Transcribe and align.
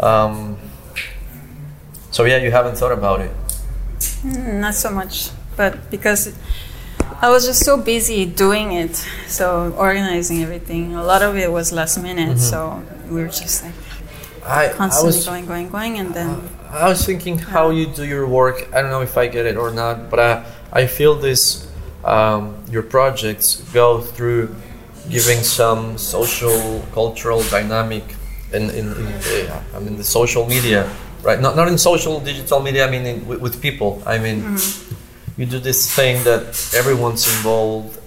Um, 0.00 0.56
so 2.10 2.24
yeah, 2.24 2.38
you 2.38 2.50
haven't 2.50 2.76
thought 2.76 2.92
about 2.92 3.20
it. 3.20 3.30
Mm, 4.22 4.60
Not 4.60 4.74
so 4.74 4.90
much, 4.90 5.30
but 5.56 5.90
because 5.90 6.34
I 7.20 7.30
was 7.30 7.46
just 7.46 7.64
so 7.64 7.76
busy 7.76 8.26
doing 8.26 8.72
it, 8.72 8.96
so 9.26 9.72
organizing 9.76 10.42
everything. 10.42 10.94
A 10.94 11.02
lot 11.04 11.22
of 11.22 11.36
it 11.36 11.50
was 11.50 11.72
last 11.72 11.98
minute, 12.02 12.38
so 12.38 12.82
we 13.08 13.22
were 13.22 13.28
just 13.28 13.64
like 13.64 13.74
I, 14.44 14.68
I 14.70 14.72
constantly 14.72 15.08
was 15.08 15.26
going, 15.26 15.46
going, 15.46 15.68
going, 15.70 15.98
and 15.98 16.14
then 16.14 16.48
I 16.70 16.88
was 16.88 17.04
thinking 17.04 17.38
how 17.38 17.70
you 17.70 17.86
do 17.86 18.04
your 18.04 18.26
work. 18.26 18.68
I 18.74 18.82
don't 18.82 18.90
know 18.90 19.02
if 19.02 19.16
I 19.16 19.26
get 19.28 19.46
it 19.46 19.56
or 19.56 19.70
not, 19.70 20.10
but 20.10 20.20
I, 20.20 20.44
I 20.72 20.86
feel 20.86 21.14
this 21.14 21.66
um, 22.04 22.54
your 22.70 22.82
projects 22.82 23.56
go 23.72 24.00
through 24.00 24.54
giving 25.08 25.42
some 25.42 25.96
social, 25.98 26.84
cultural 26.92 27.42
dynamic 27.44 28.04
in, 28.52 28.70
in, 28.70 28.86
in 28.92 29.06
the, 29.26 29.62
I 29.74 29.78
mean 29.80 29.96
the 29.96 30.04
social 30.04 30.46
media, 30.46 30.90
right? 31.22 31.40
Not, 31.40 31.56
not 31.56 31.68
in 31.68 31.78
social 31.78 32.20
digital 32.20 32.60
media. 32.60 32.86
I 32.86 32.90
mean 32.90 33.06
in, 33.06 33.26
with, 33.26 33.40
with 33.40 33.62
people. 33.62 34.02
I 34.06 34.18
mean 34.18 34.56
you 35.36 35.46
do 35.46 35.58
this 35.58 35.94
thing 35.94 36.22
that 36.24 36.42
everyone's 36.74 37.26
involved. 37.36 37.98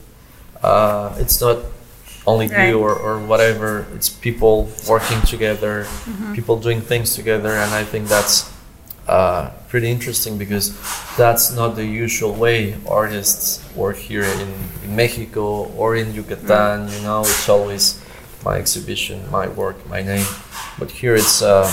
Uh, 0.64 1.16
it's 1.20 1.40
not 1.42 1.58
only 2.28 2.48
Right. 2.48 2.70
you 2.70 2.80
or, 2.80 2.94
or 2.94 3.20
whatever. 3.20 3.86
It's 3.96 4.10
people 4.10 4.70
working 4.88 5.22
together, 5.22 5.88
people 6.36 6.58
doing 6.60 6.82
things 6.82 7.16
together, 7.16 7.50
and 7.54 7.74
I 7.74 7.84
think 7.84 8.08
that's 8.08 8.52
uh, 9.08 9.50
pretty 9.70 9.90
interesting 9.90 10.38
because 10.38 10.76
that's 11.18 11.52
not 11.56 11.76
the 11.76 11.86
usual 11.86 12.34
way 12.34 12.76
artists 12.88 13.60
work 13.76 13.98
here 13.98 14.24
in, 14.24 14.48
in 14.84 14.96
Mexico 14.96 15.66
or 15.78 15.96
in 15.96 16.14
Yucatan. 16.14 16.90
You 16.90 17.02
know, 17.02 17.22
it's 17.22 17.50
always 17.50 17.99
my 18.44 18.58
exhibition, 18.58 19.30
my 19.32 19.48
work, 19.48 19.76
my 19.90 20.02
name. 20.02 20.26
But 20.78 20.92
here 20.92 21.16
it's 21.16 21.42
uh, 21.42 21.70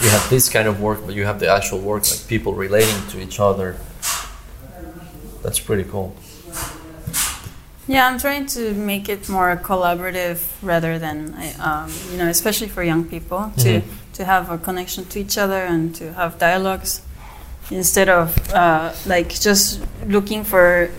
you 0.00 0.08
have 0.08 0.28
this 0.30 0.48
kind 0.48 0.68
of 0.68 0.80
work, 0.80 1.00
but 1.06 1.14
you 1.14 1.24
have 1.26 1.38
the 1.40 1.48
actual 1.48 1.78
work, 1.80 2.02
like 2.10 2.26
people 2.28 2.54
relating 2.54 3.06
to 3.10 3.20
each 3.20 3.38
other. 3.40 3.76
That's 5.42 5.58
pretty 5.60 5.84
cool. 5.84 6.14
yeah, 7.88 8.06
I'm 8.06 8.18
trying 8.18 8.46
to 8.46 8.72
make 8.74 9.08
it 9.08 9.28
more 9.28 9.56
collaborative 9.56 10.38
rather 10.62 10.98
than 10.98 11.34
um, 11.60 11.90
you 12.12 12.18
know, 12.18 12.28
especially 12.28 12.68
for 12.68 12.82
young 12.82 13.04
people 13.04 13.52
to 13.58 13.80
Mhm. 13.80 13.82
to 14.14 14.24
have 14.24 14.50
a 14.50 14.58
connection 14.58 15.04
to 15.06 15.18
each 15.18 15.36
other 15.38 15.62
and 15.64 15.94
to 15.96 16.12
have 16.12 16.38
dialogues 16.38 17.00
instead 17.70 18.08
of 18.08 18.28
uh, 18.52 18.92
like 19.06 19.28
just 19.40 19.80
looking 20.06 20.44
for 20.44 20.90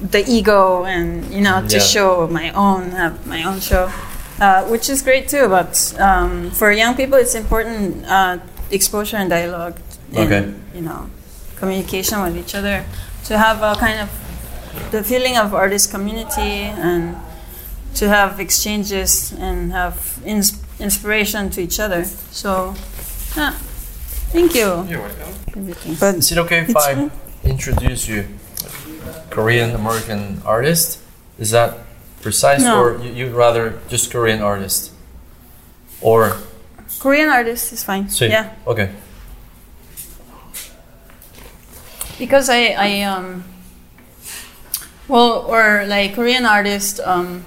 the 0.00 0.22
ego 0.28 0.84
and 0.84 1.24
you 1.32 1.40
know 1.40 1.66
to 1.66 1.76
Yeah. 1.76 1.82
show 1.82 2.26
my 2.28 2.50
own 2.52 2.90
have 2.92 3.26
my 3.26 3.42
own 3.44 3.60
show 3.60 3.90
uh, 4.40 4.62
which 4.64 4.88
is 4.90 5.00
great 5.02 5.28
too 5.28 5.48
but 5.48 5.72
um, 5.98 6.50
for 6.50 6.70
young 6.70 6.94
people 6.94 7.16
it's 7.18 7.34
important 7.34 8.04
uh, 8.06 8.38
exposure 8.70 9.16
and 9.16 9.30
dialogue 9.30 9.76
and 10.12 10.32
Okay. 10.32 10.52
you 10.74 10.82
know 10.82 11.08
communication 11.56 12.20
with 12.22 12.36
each 12.36 12.54
other 12.54 12.84
to 13.24 13.38
have 13.38 13.62
a 13.62 13.74
kind 13.80 14.00
of 14.00 14.10
the 14.90 15.02
feeling 15.02 15.36
of 15.38 15.54
artist 15.54 15.90
community 15.90 16.68
and 16.76 17.16
to 17.94 18.08
have 18.08 18.38
exchanges 18.38 19.32
and 19.32 19.72
have 19.72 20.18
ins- 20.26 20.60
inspiration 20.78 21.48
to 21.48 21.62
each 21.62 21.80
other 21.80 22.04
so 22.30 22.74
yeah 23.36 23.52
thank 24.32 24.54
you 24.54 24.84
You're 24.88 25.00
welcome. 25.00 25.96
but 25.98 26.14
Is 26.16 26.32
it 26.32 26.38
okay 26.44 26.58
if 26.68 26.76
I 26.76 26.94
fine. 26.94 27.10
introduce 27.44 28.06
you, 28.08 28.26
Korean 29.30 29.74
American 29.74 30.42
artist? 30.44 30.98
Is 31.38 31.50
that 31.50 31.78
precise, 32.22 32.62
No. 32.62 32.80
or 32.80 32.98
you, 33.02 33.12
you'd 33.12 33.32
rather 33.34 33.78
just 33.88 34.10
Korean 34.10 34.42
artist? 34.42 34.92
Or 36.00 36.36
korean 37.00 37.28
artist 37.28 37.72
is 37.72 37.82
fine 37.84 38.08
see? 38.08 38.28
yeah 38.28 38.52
Okay. 38.66 38.88
because 42.18 42.48
I, 42.48 42.72
I 42.78 43.02
um 43.02 43.44
well 45.08 45.44
or 45.48 45.84
like 45.86 46.14
Korean 46.14 46.44
artist 46.46 47.00
um 47.00 47.44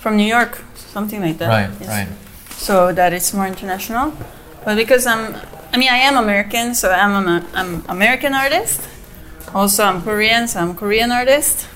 from 0.00 0.16
New 0.16 0.24
York 0.26 0.62
something 0.76 1.20
like 1.20 1.38
that 1.38 1.48
Right. 1.48 1.70
Yes. 1.80 1.88
Right. 1.88 2.08
so 2.50 2.92
that 2.92 3.12
it's 3.12 3.32
more 3.34 3.46
international 3.46 4.12
but 4.64 4.76
because 4.76 5.06
I'm 5.06 5.34
I 5.72 5.76
mean 5.76 5.88
I 5.90 5.98
am 6.08 6.16
American 6.16 6.74
so 6.74 6.90
I'm 6.90 7.26
a, 7.26 7.44
I'm 7.54 7.84
American 7.88 8.32
artist 8.34 8.80
also 9.56 9.80
I'm 9.90 10.00
Korean 10.02 10.42
so 10.48 10.60
I'm 10.62 10.74
Korean 10.82 11.10
artist 11.20 11.66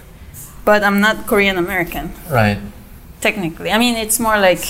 but 0.69 0.83
I'm 0.87 0.99
not 1.07 1.17
Korean 1.27 1.57
American 1.67 2.13
Right. 2.39 2.59
technically 3.27 3.71
I 3.73 3.79
mean 3.79 3.95
it's 4.05 4.19
more 4.27 4.39
like 4.49 4.65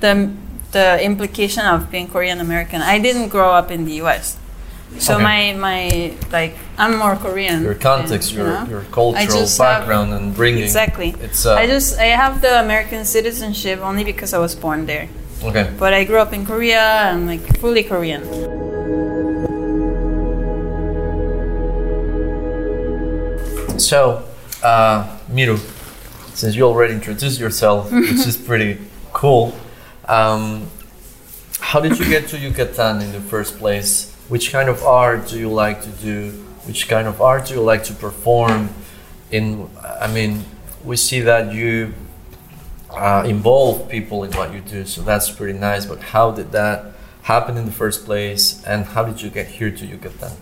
the 0.00 0.12
the 0.72 0.86
implication 1.10 1.64
of 1.74 1.78
being 1.92 2.08
Korean 2.08 2.38
American 2.40 2.78
I 2.82 2.98
didn't 3.06 3.28
grow 3.28 3.50
up 3.60 3.70
in 3.70 3.80
the 3.88 3.94
US 4.02 4.24
so 4.98 5.14
Okay. 5.14 5.22
my 5.30 5.40
my 5.68 5.78
like 6.38 6.54
I'm 6.82 6.92
more 7.02 7.16
Korean 7.26 7.62
Your 7.62 7.78
context, 7.90 8.30
and, 8.30 8.38
you 8.38 8.44
your 8.44 8.52
know? 8.54 8.64
your 8.74 8.84
cultural 8.98 9.26
just 9.40 9.58
have- 9.58 9.66
background, 9.66 10.08
and 10.16 10.34
bringing 10.40 10.62
exactly 10.68 11.10
It's 11.26 11.42
uh, 11.46 11.54
I 11.62 11.64
just 11.74 11.88
I 11.98 12.08
have 12.22 12.34
the 12.46 12.54
American 12.66 13.04
citizenship 13.04 13.78
only 13.90 14.04
because 14.12 14.30
I 14.38 14.40
was 14.46 14.54
born 14.64 14.80
there 14.92 15.06
okay. 15.48 15.64
but 15.82 15.90
I 15.94 16.00
grew 16.08 16.18
up 16.26 16.32
in 16.32 16.42
Korea 16.52 16.82
I'm 17.10 17.22
like 17.32 17.44
fully 17.62 17.84
Korean 17.92 18.22
So, 23.78 24.24
uh, 24.62 25.18
Miru, 25.28 25.58
since 26.32 26.54
you 26.54 26.64
already 26.64 26.94
introduced 26.94 27.38
yourself, 27.38 27.92
which 27.92 28.26
is 28.26 28.36
pretty 28.48 28.78
cool, 29.12 29.54
um, 30.06 30.68
how 31.60 31.80
did 31.80 31.98
you 31.98 32.04
get 32.06 32.28
to 32.28 32.38
Yucatan 32.38 33.02
in 33.02 33.12
the 33.12 33.20
first 33.20 33.58
place? 33.58 34.14
Which 34.28 34.50
kind 34.50 34.68
of 34.68 34.82
art 34.82 35.28
do 35.28 35.38
you 35.38 35.50
like 35.50 35.82
to 35.82 35.90
do? 35.90 36.30
Which 36.64 36.88
kind 36.88 37.06
of 37.06 37.20
art 37.20 37.46
do 37.46 37.54
you 37.54 37.60
like 37.60 37.84
to 37.84 37.94
perform? 37.94 38.70
In, 39.30 39.68
I 40.00 40.06
mean, 40.12 40.44
we 40.84 40.96
see 40.96 41.20
that 41.20 41.52
you 41.52 41.92
uh, 42.90 43.24
involve 43.26 43.88
people 43.88 44.24
in 44.24 44.32
what 44.32 44.52
you 44.52 44.60
do, 44.60 44.84
so 44.84 45.02
that's 45.02 45.30
pretty 45.30 45.58
nice. 45.58 45.84
But 45.84 46.00
how 46.00 46.30
did 46.30 46.52
that 46.52 46.92
happen 47.22 47.56
in 47.56 47.66
the 47.66 47.72
first 47.72 48.04
place, 48.04 48.64
and 48.64 48.84
how 48.86 49.04
did 49.04 49.20
you 49.20 49.30
get 49.30 49.46
here 49.46 49.70
to 49.70 49.86
Yucatan? 49.86 50.32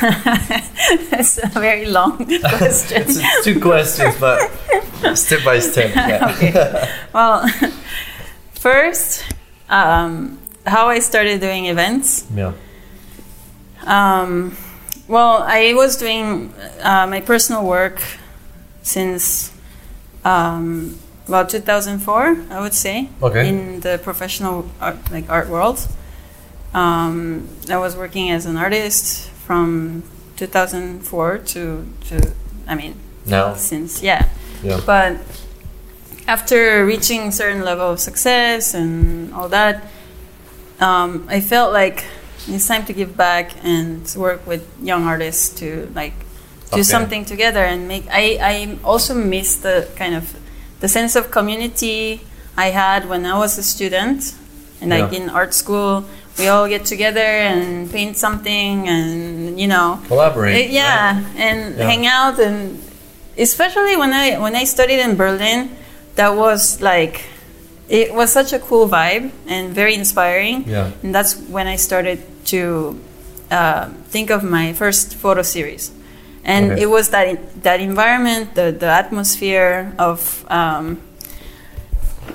That's 1.10 1.38
a 1.42 1.48
very 1.60 1.86
long 1.86 2.16
question 2.58 3.02
It's 3.06 3.44
two 3.44 3.60
questions, 3.60 4.14
but 4.20 4.38
step 5.14 5.44
by 5.44 5.58
step. 5.60 5.94
Yeah. 5.94 6.30
okay. 6.36 6.90
Well, 7.12 7.46
first, 8.54 9.24
um, 9.68 10.38
how 10.66 10.88
I 10.88 10.98
started 11.00 11.40
doing 11.40 11.66
events. 11.66 12.26
yeah. 12.34 12.52
Um, 13.86 14.56
well, 15.08 15.42
I 15.46 15.72
was 15.74 15.96
doing 15.96 16.52
uh, 16.82 17.06
my 17.06 17.20
personal 17.20 17.64
work 17.64 18.02
since 18.82 19.52
um, 20.24 20.98
about 21.28 21.48
2004, 21.50 22.36
I 22.50 22.60
would 22.60 22.74
say, 22.74 23.08
Okay. 23.22 23.48
in 23.48 23.80
the 23.80 24.00
professional 24.02 24.68
art, 24.80 24.96
like 25.12 25.30
art 25.30 25.48
world. 25.48 25.86
Um, 26.74 27.48
I 27.70 27.76
was 27.78 27.96
working 27.96 28.30
as 28.30 28.44
an 28.46 28.56
artist 28.56 29.30
from 29.46 30.02
2004 30.36 31.38
to, 31.38 31.86
to 32.08 32.32
I 32.66 32.74
mean, 32.74 32.94
Now. 33.26 33.54
since 33.54 34.02
yeah. 34.02 34.28
Yeah. 34.62 34.80
But 34.84 35.16
after 36.26 36.84
reaching 36.84 37.30
certain 37.30 37.62
level 37.62 37.90
of 37.90 38.00
success 38.00 38.74
and 38.74 39.32
all 39.32 39.48
that, 39.50 39.84
um, 40.80 41.26
I 41.30 41.40
felt 41.40 41.72
like 41.72 42.04
it's 42.48 42.66
time 42.66 42.84
to 42.86 42.92
give 42.92 43.16
back 43.16 43.52
and 43.64 44.02
work 44.16 44.46
with 44.46 44.62
young 44.82 45.04
artists 45.04 45.48
to 45.60 45.90
like 45.94 46.14
do 46.72 46.80
Okay. 46.80 46.82
something 46.82 47.24
together 47.24 47.64
and 47.64 47.86
make. 47.86 48.06
I 48.10 48.38
I 48.42 48.78
also 48.82 49.14
miss 49.14 49.56
the 49.62 49.86
kind 49.96 50.14
of 50.14 50.34
the 50.80 50.88
sense 50.88 51.14
of 51.14 51.30
community 51.30 52.20
I 52.56 52.70
had 52.70 53.08
when 53.08 53.24
I 53.24 53.38
was 53.38 53.58
a 53.58 53.62
student 53.62 54.34
and 54.80 54.90
like 54.90 55.12
in 55.12 55.30
art 55.30 55.54
school. 55.54 56.04
We 56.38 56.48
all 56.48 56.68
get 56.68 56.84
together 56.84 57.20
and 57.24 57.90
paint 57.90 58.16
something, 58.16 58.88
and 58.88 59.58
you 59.58 59.66
know, 59.66 60.00
Collaborate. 60.06 60.68
uh, 60.68 60.72
yeah, 60.72 61.16
right? 61.16 61.24
and 61.36 61.76
Yeah. 61.76 61.84
hang 61.88 62.06
out, 62.06 62.38
and 62.38 62.78
especially 63.38 63.96
when 63.96 64.12
I 64.12 64.38
when 64.38 64.54
I 64.54 64.64
studied 64.64 65.00
in 65.00 65.16
Berlin, 65.16 65.70
that 66.16 66.36
was 66.36 66.80
like 66.82 67.24
it 67.88 68.12
was 68.14 68.32
such 68.32 68.52
a 68.52 68.58
cool 68.58 68.88
vibe 68.88 69.30
and 69.46 69.72
very 69.74 69.94
inspiring. 69.94 70.64
Yeah. 70.66 70.90
And 71.02 71.14
that's 71.14 71.36
when 71.48 71.66
I 71.66 71.76
started 71.76 72.18
to 72.46 72.98
uh, 73.50 73.88
think 74.10 74.30
of 74.30 74.42
my 74.42 74.72
first 74.74 75.14
photo 75.14 75.42
series. 75.42 75.90
And 76.44 76.72
Okay. 76.72 76.82
it 76.82 76.86
was 76.90 77.08
that 77.10 77.62
that 77.62 77.80
environment, 77.80 78.54
the 78.54 78.72
the 78.76 78.86
atmosphere 78.90 79.92
of 79.98 80.44
um, 80.50 80.98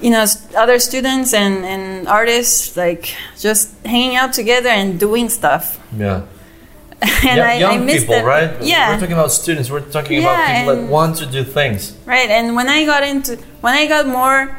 you 0.02 0.10
know 0.12 0.26
other 0.56 0.80
students 0.80 1.34
and, 1.34 1.66
and 1.66 2.08
artists 2.08 2.76
like 2.78 3.14
just 3.40 3.74
hanging 3.86 4.16
out 4.16 4.34
together 4.34 4.70
and 4.70 5.00
doing 5.00 5.30
stuff. 5.30 5.80
Yeah. 5.96 6.26
and 7.02 7.38
Young- 7.38 7.40
I, 7.40 7.54
young 7.60 7.90
I 7.90 7.98
people, 7.98 8.14
it. 8.16 8.24
right? 8.26 8.62
Yeah. 8.62 8.94
We're 8.94 9.00
talking 9.00 9.14
about 9.14 9.32
students. 9.32 9.70
We're 9.72 9.82
talking 9.82 10.20
about 10.20 10.38
Yeah, 10.38 10.60
people 10.60 10.76
that 10.76 10.90
want 10.90 11.18
to 11.18 11.26
do 11.26 11.44
things. 11.44 11.98
Right, 12.06 12.30
and 12.30 12.56
when 12.56 12.70
I 12.70 12.86
got 12.86 13.04
into 13.04 13.38
when 13.62 13.74
I 13.74 13.88
got 13.88 14.06
more 14.08 14.56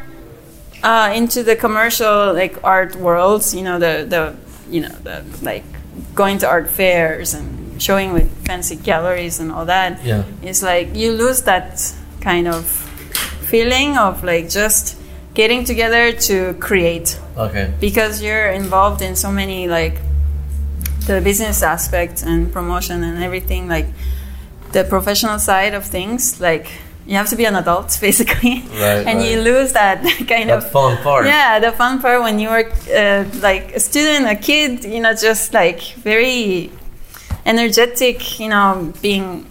uh, 0.82 1.12
into 1.14 1.42
the 1.44 1.54
commercial 1.54 2.32
like 2.34 2.58
art 2.64 2.96
worlds, 2.96 3.54
you 3.54 3.62
know 3.62 3.78
the 3.78 4.04
the 4.08 4.34
you 4.68 4.80
know 4.80 4.94
the 5.04 5.24
like 5.42 5.62
going 6.14 6.38
to 6.38 6.48
art 6.48 6.68
fairs 6.68 7.32
and 7.34 7.80
showing 7.80 8.12
with 8.12 8.28
fancy 8.46 8.76
galleries 8.76 9.38
and 9.40 9.52
all 9.52 9.64
that. 9.66 10.04
Yeah. 10.04 10.24
it's 10.42 10.62
like 10.62 10.94
you 10.96 11.12
lose 11.12 11.42
that 11.42 11.80
kind 12.20 12.48
of 12.48 12.64
feeling 13.50 13.96
of 13.98 14.24
like 14.24 14.48
just 14.48 14.96
getting 15.34 15.64
together 15.64 16.12
to 16.12 16.54
create 16.54 17.18
Okay. 17.36 17.72
because 17.80 18.22
you're 18.22 18.48
involved 18.50 19.00
in 19.02 19.16
so 19.16 19.30
many 19.30 19.66
like 19.68 19.96
the 21.06 21.20
business 21.20 21.62
aspect 21.62 22.22
and 22.22 22.52
promotion 22.52 23.02
and 23.02 23.22
everything 23.22 23.66
like 23.68 23.86
the 24.72 24.84
professional 24.84 25.38
side 25.38 25.74
of 25.74 25.84
things 25.84 26.40
like 26.40 26.66
you 27.06 27.16
have 27.16 27.28
to 27.28 27.36
be 27.36 27.44
an 27.44 27.56
adult 27.56 27.98
basically 28.00 28.62
Right, 28.70 29.06
and 29.08 29.22
you 29.22 29.40
lose 29.40 29.72
that 29.72 30.02
kind 30.28 30.48
That 30.50 30.58
of 30.64 30.70
fun 30.70 30.96
part. 31.02 31.26
yeah 31.26 31.58
the 31.58 31.72
fun 31.72 32.00
part 32.00 32.20
when 32.22 32.38
you 32.38 32.48
were 32.48 32.66
uh, 32.94 33.24
like 33.40 33.72
a 33.74 33.80
student 33.80 34.26
a 34.28 34.36
kid 34.36 34.84
you 34.84 35.00
know 35.00 35.14
just 35.14 35.52
like 35.54 35.80
very 36.04 36.70
energetic 37.46 38.38
you 38.38 38.48
know 38.48 38.92
being 39.02 39.46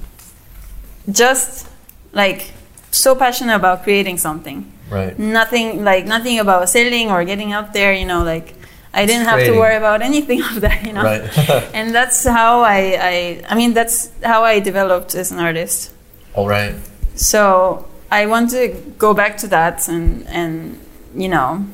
just 1.10 1.68
like 2.13 2.51
so 2.92 3.16
passionate 3.16 3.56
about 3.56 3.83
creating 3.83 4.18
something 4.18 4.72
Right. 4.91 5.17
nothing 5.17 5.83
like 5.91 6.05
nothing 6.05 6.38
about 6.39 6.67
selling 6.69 7.09
or 7.09 7.23
getting 7.23 7.51
up 7.53 7.71
there 7.71 7.93
you 7.93 8.05
know 8.05 8.23
like 8.33 8.47
i 8.93 9.05
didn't 9.05 9.25
have 9.25 9.39
to 9.49 9.51
worry 9.61 9.77
about 9.77 10.01
anything 10.01 10.41
of 10.49 10.59
that 10.65 10.85
you 10.85 10.91
know 10.93 11.03
Right. 11.03 11.23
and 11.73 11.95
that's 11.95 12.19
how 12.25 12.59
I, 12.61 12.79
I 13.11 13.43
i 13.51 13.55
mean 13.55 13.71
that's 13.73 13.97
how 14.31 14.43
i 14.43 14.59
developed 14.59 15.15
as 15.15 15.31
an 15.31 15.39
artist 15.39 15.93
All 16.35 16.47
right. 16.57 16.75
so 17.15 17.88
i 18.11 18.25
want 18.25 18.49
to 18.51 18.63
go 18.97 19.13
back 19.13 19.38
to 19.43 19.47
that 19.47 19.88
and 19.88 20.27
and 20.27 20.77
you 21.15 21.29
know 21.29 21.65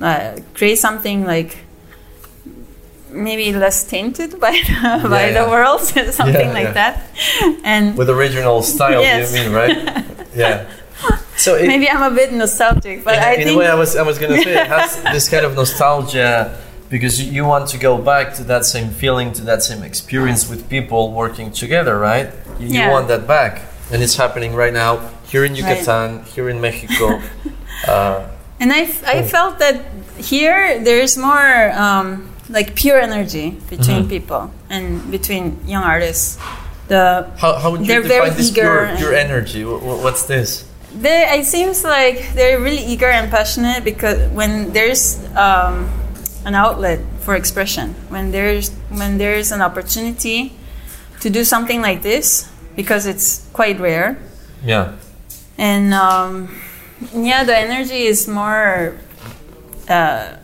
uh, 0.00 0.36
create 0.54 0.78
something 0.78 1.24
like 1.24 1.58
maybe 3.10 3.52
less 3.52 3.84
tainted 3.84 4.40
by 4.40 4.52
the, 4.52 5.08
by 5.08 5.28
yeah. 5.30 5.44
the 5.44 5.50
world 5.50 5.80
something 5.80 6.48
Yeah, 6.48 6.52
like 6.60 6.64
yeah. 6.64 6.72
that 6.72 6.94
and 7.64 7.96
With 7.96 8.08
original 8.10 8.62
style, 8.62 9.02
Yes. 9.02 9.32
you 9.34 9.42
mean, 9.44 9.52
right? 9.52 9.76
yeah. 10.34 10.64
So 11.44 11.50
it, 11.60 11.66
maybe 11.66 11.88
i'm 11.92 12.04
a 12.12 12.14
bit 12.20 12.30
nostalgic 12.32 12.96
but 13.06 13.14
in, 13.14 13.22
i 13.30 13.32
in 13.34 13.44
think 13.46 13.56
a 13.56 13.58
way, 13.60 13.68
I 13.76 13.78
was 13.82 13.90
I 14.02 14.04
was 14.10 14.16
gonna 14.20 14.40
say 14.46 14.52
it 14.64 14.68
has 14.76 14.90
this 15.14 15.26
kind 15.32 15.44
of 15.48 15.52
nostalgia 15.62 16.34
because 16.92 17.14
you, 17.36 17.44
want 17.52 17.64
to 17.70 17.78
go 17.78 17.96
back 17.96 18.34
to 18.34 18.44
that 18.52 18.64
same 18.66 18.90
feeling, 18.90 19.32
to 19.32 19.42
that 19.50 19.62
same 19.62 19.82
experience 19.82 20.42
with 20.50 20.68
people 20.68 21.00
working 21.22 21.50
together, 21.50 21.94
right? 21.98 22.28
You, 22.60 22.66
you 22.68 22.90
want 22.94 23.08
that 23.08 23.26
back, 23.26 23.52
and 23.90 24.02
it's 24.02 24.16
happening 24.24 24.54
right 24.54 24.74
now 24.74 25.00
here 25.32 25.42
in 25.46 25.52
Right. 25.52 25.78
Yucatan, 25.78 26.08
here 26.34 26.50
in 26.50 26.60
Mexico. 26.60 27.06
uh, 27.88 28.28
And 28.60 28.70
I, 28.78 28.82
f- 28.82 29.04
I 29.16 29.22
felt 29.22 29.58
that 29.64 29.76
here 30.18 30.84
there's 30.84 31.16
more 31.16 31.72
um, 31.72 32.28
like 32.50 32.74
pure 32.74 33.00
energy 33.00 33.56
between 33.70 34.06
people 34.14 34.52
and 34.68 35.10
between 35.10 35.44
young 35.66 35.84
artists. 35.84 36.36
The 36.88 37.30
how, 37.38 37.54
how 37.56 37.70
would 37.72 37.86
you 37.86 38.02
define 38.02 38.34
this 38.36 38.50
pure, 38.50 38.92
pure 38.98 39.14
energy? 39.14 39.62
Wh- 39.62 39.80
wh- 39.80 40.04
What's 40.04 40.24
this? 40.28 40.68
They 40.94 41.24
it 41.38 41.44
seems 41.46 41.84
like 41.84 42.34
they're 42.34 42.60
really 42.60 42.84
eager 42.84 43.08
and 43.08 43.30
passionate 43.30 43.84
because 43.84 44.30
when 44.32 44.72
there's 44.72 45.18
um, 45.36 45.88
an 46.44 46.54
outlet 46.54 47.00
for 47.20 47.34
expression, 47.34 47.94
when 48.08 48.30
there's 48.32 48.70
when 48.90 49.18
there's 49.18 49.52
an 49.52 49.62
opportunity 49.62 50.52
to 51.20 51.30
do 51.30 51.44
something 51.44 51.80
like 51.80 52.02
this, 52.02 52.48
because 52.76 53.06
it's 53.06 53.46
quite 53.52 53.78
rare, 53.80 54.18
Yeah. 54.64 54.92
and 55.56 55.94
um, 55.94 56.48
yeah, 57.14 57.44
the 57.44 57.56
energy 57.56 58.02
is 58.06 58.26
more 58.26 58.98
uh, 59.88 60.36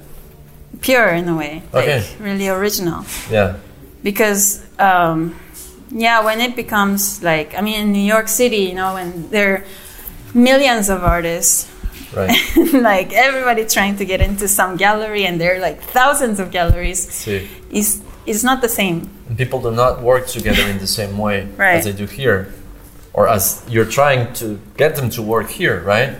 pure 0.80 1.08
in 1.08 1.28
a 1.28 1.36
way, 1.36 1.62
Okay. 1.74 1.98
like 2.00 2.06
really 2.20 2.48
original. 2.48 3.04
Yeah. 3.30 3.56
Because 4.02 4.64
um, 4.78 5.34
yeah, 5.90 6.22
when 6.24 6.40
it 6.40 6.54
becomes 6.54 7.22
like 7.22 7.54
I 7.56 7.60
mean, 7.60 7.80
in 7.80 7.92
New 7.92 8.06
York 8.06 8.28
City, 8.28 8.70
you 8.70 8.74
know, 8.74 8.94
when 8.94 9.28
there 9.30 9.52
are 9.54 9.64
millions 10.38 10.88
of 10.88 11.02
artists, 11.02 11.66
Right. 12.16 12.34
like 12.72 13.12
everybody 13.12 13.66
trying 13.66 13.96
to 13.96 14.04
get 14.06 14.20
into 14.22 14.48
some 14.48 14.76
gallery, 14.76 15.26
and 15.26 15.38
there 15.38 15.56
are 15.56 15.60
like 15.60 15.82
thousands 15.82 16.40
of 16.40 16.50
galleries, 16.50 17.00
See. 17.10 17.48
is 17.70 18.00
is 18.24 18.42
not 18.42 18.60
the 18.62 18.68
same. 18.68 19.10
And 19.28 19.36
people 19.36 19.60
do 19.60 19.70
not 19.70 20.00
work 20.02 20.26
together 20.26 20.62
in 20.70 20.78
the 20.78 20.86
same 20.86 21.18
way 21.18 21.46
Right. 21.58 21.76
as 21.78 21.84
they 21.84 21.92
do 21.92 22.06
here, 22.06 22.48
or 23.12 23.28
as 23.28 23.62
you're 23.68 23.90
trying 23.90 24.32
to 24.40 24.58
get 24.78 24.96
them 24.96 25.10
to 25.10 25.22
work 25.22 25.50
here, 25.50 25.82
right? 25.84 26.16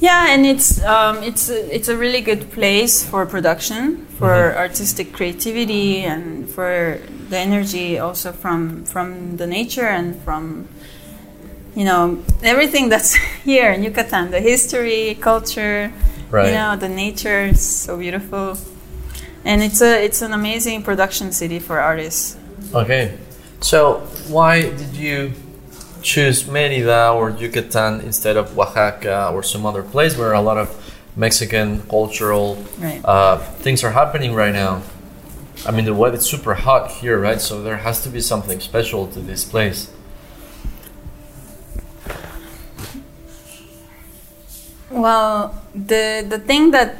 Yeah, 0.00 0.34
and 0.34 0.44
it's 0.44 0.82
um, 0.82 1.22
it's 1.22 1.48
a, 1.48 1.58
it's 1.76 1.88
a 1.88 1.96
really 1.96 2.20
good 2.20 2.50
place 2.50 3.04
for 3.08 3.24
production, 3.24 4.04
for 4.18 4.56
artistic 4.56 5.12
creativity, 5.12 6.02
and 6.02 6.48
for 6.50 6.98
the 7.30 7.38
energy 7.38 7.96
also 8.00 8.32
from 8.32 8.84
from 8.84 9.36
the 9.36 9.46
nature 9.46 9.86
and 9.86 10.20
from 10.24 10.66
you 11.74 11.84
know 11.84 12.18
everything 12.42 12.88
that's 12.88 13.14
here 13.44 13.70
in 13.72 13.82
Yucatan, 13.82 14.30
the 14.30 14.40
history, 14.40 15.16
culture, 15.20 15.92
Right. 16.30 16.46
you 16.48 16.52
know 16.54 16.76
the 16.76 16.88
nature 16.88 17.44
is 17.46 17.60
so 17.64 17.98
beautiful, 17.98 18.56
and 19.44 19.62
it's 19.62 19.80
a 19.82 20.04
it's 20.04 20.22
an 20.22 20.32
amazing 20.32 20.82
production 20.82 21.32
city 21.32 21.58
for 21.58 21.78
artists. 21.80 22.36
Okay. 22.74 23.18
So 23.60 24.00
why 24.28 24.62
did 24.62 24.96
you 24.96 25.32
choose 26.02 26.44
Mérida 26.44 27.14
or 27.14 27.30
Yucatan 27.30 28.00
instead 28.00 28.36
of 28.36 28.58
Oaxaca 28.58 29.30
or 29.32 29.42
some 29.42 29.64
other 29.66 29.82
place 29.84 30.16
where 30.18 30.32
a 30.32 30.40
lot 30.40 30.56
of 30.58 30.68
Mexican 31.16 31.80
cultural 31.88 32.56
Right. 32.80 33.00
uh, 33.04 33.36
things 33.62 33.84
are 33.84 33.92
happening 33.92 34.34
right 34.34 34.52
now? 34.52 34.82
I 35.64 35.70
mean, 35.70 35.84
the 35.84 35.94
weather's 35.94 36.26
super 36.28 36.54
hot 36.54 36.90
here, 36.90 37.20
right? 37.20 37.40
So 37.40 37.62
there 37.62 37.76
has 37.76 38.02
to 38.02 38.08
be 38.08 38.20
something 38.20 38.58
special 38.58 39.06
to 39.08 39.20
this 39.20 39.44
place. 39.44 39.90
Well, 44.92 45.54
the 45.74 46.24
the 46.28 46.38
thing 46.38 46.70
that 46.72 46.96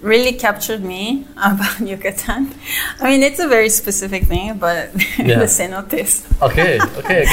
really 0.00 0.32
captured 0.32 0.82
me 0.84 1.26
about 1.36 1.80
Yucatan, 1.80 2.54
I 3.00 3.04
mean, 3.10 3.22
it's 3.22 3.40
a 3.40 3.48
very 3.48 3.68
specific 3.68 4.24
thing, 4.26 4.58
but 4.58 4.90
Yeah. 5.18 5.38
the 5.40 5.46
cenotes. 5.48 6.22
Okay, 6.42 6.78
okay, 6.80 7.22
okay. 7.22 7.24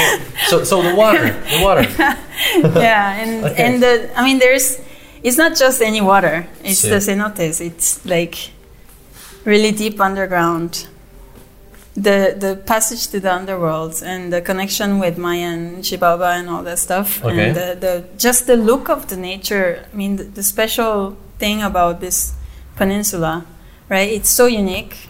So, 0.47 0.63
so 0.63 0.81
the 0.81 0.95
water, 0.95 1.29
the 1.51 1.61
water. 1.63 1.83
yeah, 2.79 3.13
and 3.21 3.45
Okay. 3.45 3.63
and 3.63 3.83
the 3.83 4.09
I 4.19 4.23
mean, 4.23 4.39
there's 4.39 4.79
it's 5.23 5.37
not 5.37 5.55
just 5.55 5.81
any 5.81 6.01
water. 6.01 6.47
It's 6.63 6.81
Sí. 6.83 6.89
the 6.89 6.99
cenotes. 7.01 7.59
It's 7.61 8.03
like 8.05 8.35
really 9.45 9.71
deep 9.71 9.99
underground. 9.99 10.87
The 11.97 12.35
the 12.37 12.57
passage 12.57 13.07
to 13.11 13.19
the 13.21 13.33
underworld 13.33 14.03
and 14.03 14.31
the 14.33 14.41
connection 14.41 14.99
with 14.99 15.17
Mayan 15.17 15.81
Xibalba 15.81 16.37
and 16.39 16.49
all 16.49 16.61
that 16.63 16.79
stuff. 16.79 17.23
Okay. 17.23 17.47
And 17.47 17.55
the, 17.55 17.77
the 17.79 18.03
just 18.17 18.47
the 18.47 18.57
look 18.57 18.89
of 18.89 19.07
the 19.07 19.15
nature. 19.15 19.85
I 19.93 19.95
mean, 19.95 20.17
the, 20.17 20.23
the 20.25 20.43
special 20.43 21.15
thing 21.39 21.61
about 21.63 22.01
this 22.01 22.33
peninsula, 22.75 23.45
right? 23.87 24.09
It's 24.11 24.29
so 24.29 24.45
unique, 24.45 25.07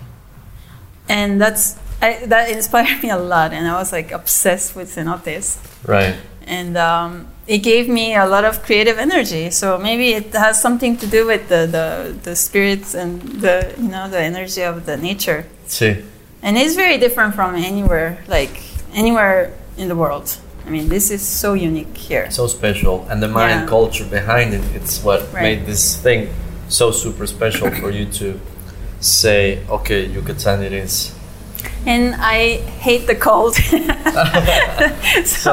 and 1.09 1.41
that's 1.41 1.75
I, 2.01 2.25
that 2.27 2.49
inspired 2.51 3.01
me 3.03 3.09
a 3.09 3.17
lot. 3.17 3.51
And 3.53 3.67
I 3.67 3.73
was 3.79 3.91
like 3.91 4.11
obsessed 4.11 4.75
with 4.75 4.93
cenotes 4.95 5.57
Right. 5.87 6.15
and 6.47 6.77
um, 6.77 7.27
it 7.47 7.59
gave 7.59 7.87
me 7.89 8.15
a 8.15 8.25
lot 8.27 8.43
of 8.45 8.61
creative 8.63 8.97
energy. 8.99 9.49
So 9.51 9.77
maybe 9.77 10.13
it 10.13 10.33
has 10.33 10.61
something 10.61 10.97
to 10.97 11.07
do 11.07 11.25
with 11.25 11.47
the, 11.49 11.65
the, 11.65 12.15
the 12.23 12.35
spirits 12.35 12.93
and 12.93 13.21
the 13.41 13.73
you 13.77 13.87
know 13.89 14.07
the 14.09 14.19
energy 14.19 14.61
of 14.61 14.85
the 14.85 14.97
nature. 14.97 15.45
See. 15.67 16.03
And 16.45 16.57
it's 16.57 16.75
very 16.75 16.97
different 16.99 17.33
from 17.33 17.55
anywhere 17.55 18.17
like 18.27 18.61
anywhere 18.93 19.51
in 19.77 19.87
the 19.87 19.95
world. 19.95 20.37
I 20.67 20.69
mean, 20.69 20.89
this 20.89 21.09
is 21.11 21.21
so 21.21 21.53
unique 21.53 21.97
here. 21.97 22.29
so 22.31 22.47
special 22.47 23.05
and 23.09 23.21
the 23.21 23.27
Mayan 23.27 23.61
Yeah. 23.61 23.67
culture 23.67 24.05
behind 24.05 24.53
it 24.53 24.63
it's 24.75 25.03
what 25.03 25.19
Right. 25.33 25.43
made 25.43 25.65
this 25.65 25.95
thing 26.05 26.29
so 26.69 26.91
super 26.91 27.27
special 27.27 27.69
for 27.81 27.89
you 27.91 28.05
to 28.19 28.39
say 28.99 29.59
okay 29.69 30.05
Yucatan 30.05 30.61
it 30.63 30.73
is 30.73 31.11
And 31.85 32.15
I 32.17 32.61
hate 32.85 33.05
the 33.07 33.15
cold. 33.15 33.55
so 35.25 35.51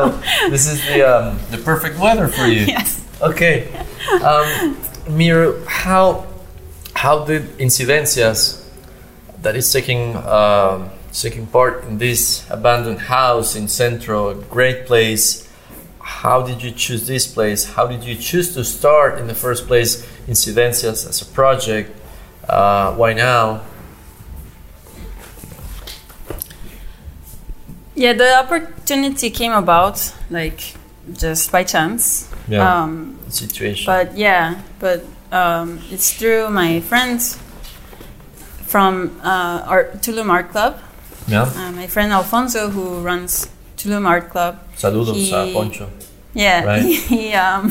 this 0.51 0.67
is 0.73 0.79
the 0.91 1.01
um, 1.13 1.39
the 1.51 1.59
perfect 1.59 1.99
weather 1.99 2.29
for 2.29 2.47
you 2.47 2.65
yes. 2.77 3.01
okay 3.21 3.69
um, 4.23 4.77
how 5.67 6.27
how 6.95 7.25
did 7.25 7.43
Incidencias 7.59 8.62
that 9.43 9.57
is 9.57 9.71
taking 9.73 10.17
um 10.17 10.91
taking 11.13 11.47
part 11.47 11.85
in 11.85 11.99
this 11.99 12.49
abandoned 12.51 13.01
house 13.01 13.55
in 13.55 13.69
Centro, 13.69 14.35
great 14.35 14.87
place. 14.87 15.49
How 16.01 16.43
did 16.43 16.63
you 16.63 16.71
choose 16.71 17.07
this 17.07 17.27
place? 17.27 17.65
How 17.75 17.87
did 17.87 18.03
you 18.05 18.17
choose 18.17 18.55
to 18.55 18.65
start 18.65 19.19
in 19.19 19.27
the 19.27 19.35
first 19.35 19.67
place 19.67 20.07
Incidencias 20.27 21.07
as 21.09 21.21
a 21.23 21.27
project? 21.27 21.95
Uh, 22.49 22.95
why 22.95 23.13
now? 23.13 23.63
Yeah, 27.95 28.15
the 28.15 28.39
opportunity 28.39 29.31
came 29.31 29.53
about 29.53 30.15
like 30.31 30.75
just 31.13 31.53
by 31.53 31.65
chance. 31.65 32.29
Yeah. 32.49 32.83
Um, 32.83 33.19
Situation. 33.29 33.87
but 33.87 34.17
yeah, 34.17 34.63
but 34.79 35.05
um, 35.31 35.81
it's 35.91 36.13
through 36.13 36.51
my 36.51 36.81
friends 36.81 37.39
from 38.73 39.21
uh, 39.23 39.65
art, 39.69 40.01
Tulum 40.05 40.31
Art 40.31 40.49
Club. 40.51 40.73
yeah. 41.29 41.43
Uh, 41.45 41.71
my 41.73 41.87
friend 41.87 42.11
Alfonso, 42.13 42.71
who 42.71 42.85
runs 43.11 43.47
Tulum 43.77 44.07
Art 44.09 44.31
Club. 44.33 44.59
Saludos 44.77 45.15
he- 45.15 45.33
a 45.33 45.53
Poncho. 45.53 45.87
Yeah, 46.35 46.65
Right. 46.65 46.83
he 47.13 47.35
um, 47.35 47.69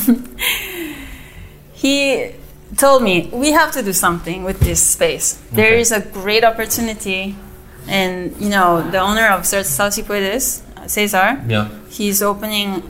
he 1.73 2.31
told 2.77 3.01
me 3.01 3.29
we 3.33 3.51
have 3.51 3.71
to 3.73 3.81
do 3.81 3.93
something 3.93 4.43
with 4.43 4.59
this 4.59 4.79
space. 4.95 5.27
There 5.51 5.73
Okay. 5.73 5.81
is 5.81 5.91
a 5.91 6.01
great 6.01 6.43
opportunity, 6.43 7.35
and 7.87 8.35
you 8.39 8.49
know 8.49 8.69
the 8.93 8.99
owner 8.99 9.27
of 9.35 9.41
Salsi 9.49 10.03
Puedes, 10.03 10.61
Cesar, 10.85 11.41
Yeah. 11.47 11.69
he's 11.89 12.21
opening 12.21 12.83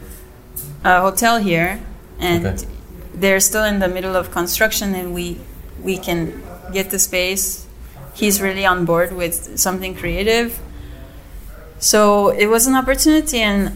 a 0.83 0.99
hotel 0.99 1.39
here, 1.39 1.79
and 2.19 2.45
Okay. 2.45 2.67
they're 3.15 3.39
still 3.39 3.63
in 3.63 3.79
the 3.79 3.87
middle 3.87 4.15
of 4.21 4.29
construction, 4.31 4.93
and 4.99 5.13
we 5.15 5.37
we 5.81 5.95
can 5.97 6.17
get 6.73 6.89
the 6.91 6.99
space. 6.99 7.65
He's 8.13 8.41
really 8.41 8.65
on 8.65 8.85
board 8.85 9.13
with 9.13 9.57
something 9.57 9.95
creative. 9.95 10.59
So 11.79 12.29
it 12.29 12.47
was 12.47 12.67
an 12.67 12.75
opportunity, 12.75 13.39
and 13.39 13.75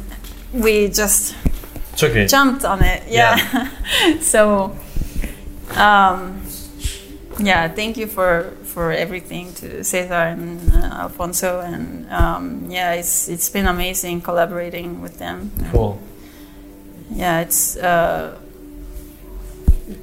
we 0.53 0.89
just 0.89 1.35
okay. 2.01 2.27
jumped 2.27 2.63
on 2.63 2.83
it. 2.83 3.03
Yeah. 3.07 3.69
so, 4.19 4.77
um, 5.75 6.41
yeah, 7.39 7.67
thank 7.67 7.97
you 7.97 8.07
for 8.07 8.53
for 8.63 8.91
everything 8.91 9.53
to 9.53 9.83
Cesar 9.83 10.13
and 10.13 10.59
uh, 10.73 11.03
Alfonso, 11.07 11.61
and 11.61 12.09
um, 12.11 12.69
yeah, 12.69 12.93
it's 12.93 13.27
it's 13.29 13.49
been 13.49 13.67
amazing 13.67 14.21
collaborating 14.21 15.01
with 15.01 15.17
them. 15.17 15.51
Cool. 15.71 15.99
Yeah, 17.11 17.41
it's 17.41 17.77
uh, 17.77 18.37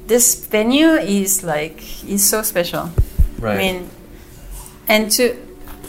this 0.07 0.47
venue 0.47 0.93
is 0.93 1.43
like 1.43 2.05
is 2.05 2.29
so 2.29 2.43
special. 2.43 2.91
Right. 3.39 3.55
I 3.55 3.59
mean, 3.59 3.91
and 4.89 5.11
to 5.12 5.37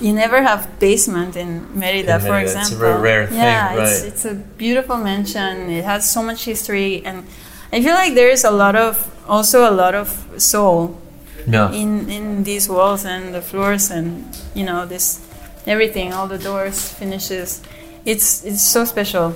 you 0.02 0.12
never 0.12 0.42
have 0.42 0.80
basement 0.80 1.36
in 1.36 1.80
Merida, 1.80 2.16
In 2.16 2.22
for 2.22 2.28
Merida, 2.30 2.44
it's 2.46 2.56
a 2.56 2.60
example. 2.60 2.78
very 2.78 3.02
rare 3.02 3.28
thing, 3.28 3.38
yeah, 3.38 3.74
it's, 3.74 4.02
right. 4.02 4.08
it's 4.08 4.26
a 4.26 4.34
beautiful 4.34 4.98
mansion. 4.98 5.70
It 5.70 5.86
has 5.86 6.10
so 6.10 6.22
much 6.22 6.46
history, 6.46 7.06
and 7.06 7.26
I 7.72 7.82
feel 7.82 7.94
like 7.94 8.16
there 8.16 8.30
is 8.30 8.44
a 8.44 8.52
lot 8.52 8.76
of 8.76 9.10
also 9.28 9.70
a 9.70 9.72
lot 9.72 9.96
of 9.96 10.10
soul 10.38 11.00
yeah. 11.48 11.72
in 11.72 12.10
in 12.10 12.44
these 12.44 12.68
walls 12.68 13.06
and 13.06 13.34
the 13.34 13.42
floors, 13.42 13.92
and 13.92 14.26
you 14.54 14.66
know 14.66 14.86
this 14.86 15.22
everything, 15.66 16.14
all 16.14 16.28
the 16.28 16.40
doors, 16.40 16.92
finishes. 16.92 17.62
It's 18.06 18.44
it's 18.44 18.62
so 18.62 18.86
special. 18.86 19.36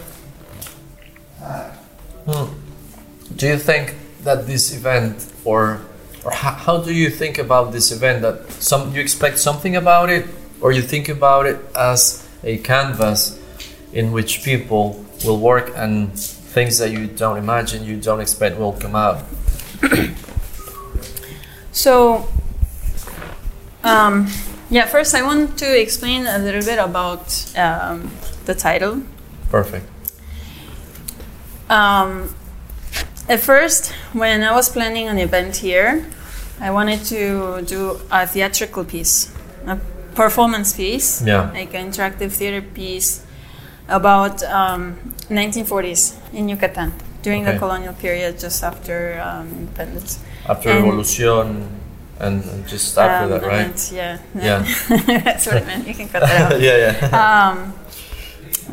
Hmm. 2.25 2.51
Do 3.35 3.47
you 3.47 3.57
think 3.57 3.95
that 4.23 4.47
this 4.47 4.73
event, 4.75 5.31
or 5.45 5.79
or 6.27 6.33
how, 6.33 6.51
how 6.51 6.77
do 6.83 6.93
you 6.93 7.09
think 7.09 7.37
about 7.37 7.71
this 7.71 7.89
event? 7.89 8.21
That 8.21 8.51
some 8.51 8.93
you 8.93 8.99
expect 8.99 9.39
something 9.39 9.77
about 9.77 10.09
it, 10.09 10.27
or 10.59 10.73
you 10.73 10.81
think 10.81 11.07
about 11.07 11.45
it 11.45 11.57
as 11.73 12.27
a 12.43 12.57
canvas 12.57 13.39
in 13.93 14.11
which 14.11 14.43
people 14.43 15.05
will 15.23 15.39
work 15.39 15.71
and 15.75 16.11
things 16.19 16.79
that 16.79 16.91
you 16.91 17.07
don't 17.07 17.37
imagine, 17.37 17.85
you 17.85 17.95
don't 17.95 18.19
expect 18.19 18.57
will 18.57 18.73
come 18.73 18.95
out. 18.95 19.23
So, 21.77 22.27
um, 23.83 24.27
yeah, 24.71 24.87
first 24.87 25.13
I 25.13 25.21
want 25.21 25.59
to 25.59 25.79
explain 25.79 26.25
a 26.25 26.39
little 26.39 26.63
bit 26.63 26.79
about 26.79 27.55
um, 27.55 28.09
the 28.45 28.55
title. 28.55 29.03
Perfect. 29.51 29.85
Um, 31.69 32.33
at 33.29 33.41
first, 33.41 33.91
when 34.11 34.41
I 34.41 34.55
was 34.55 34.69
planning 34.69 35.07
an 35.07 35.19
event 35.19 35.57
here, 35.57 36.07
I 36.59 36.71
wanted 36.71 37.03
to 37.05 37.61
do 37.65 37.99
a 38.11 38.25
theatrical 38.25 38.83
piece, 38.83 39.31
a 39.67 39.77
performance 40.15 40.73
piece, 40.73 41.21
Yeah. 41.21 41.51
like 41.53 41.73
an 41.73 41.91
interactive 41.91 42.31
theater 42.31 42.61
piece 42.61 43.23
about 43.87 44.41
um, 44.43 44.97
1940s 45.29 46.15
in 46.33 46.49
Yucatan 46.49 46.93
during 47.21 47.43
Okay. 47.43 47.53
the 47.53 47.59
colonial 47.59 47.93
period, 47.93 48.39
just 48.39 48.63
after 48.63 49.21
um, 49.23 49.47
independence. 49.49 50.19
After 50.49 50.69
And- 50.69 50.83
Revolution 50.83 51.67
and, 52.19 52.43
and 52.43 52.67
just 52.67 52.97
after 52.97 53.25
Um, 53.25 53.29
that, 53.41 53.47
right? 53.47 53.67
meant, 53.67 53.91
yeah, 53.93 54.17
Yeah. 54.33 54.65
that's 55.23 55.45
what 55.45 55.57
I 55.57 55.65
meant. 55.65 55.87
You 55.87 55.93
can 55.93 56.09
cut 56.09 56.21
that 56.21 56.51
out. 56.53 56.59
yeah, 56.61 56.77
yeah. 56.77 57.09
Um, 57.51 57.73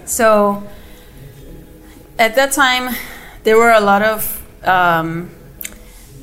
so 0.06 0.62
at 2.18 2.34
that 2.36 2.52
time, 2.52 2.94
there 3.44 3.56
were 3.58 3.72
a 3.72 3.80
lot 3.80 4.00
of 4.02 4.40
um, 4.64 5.28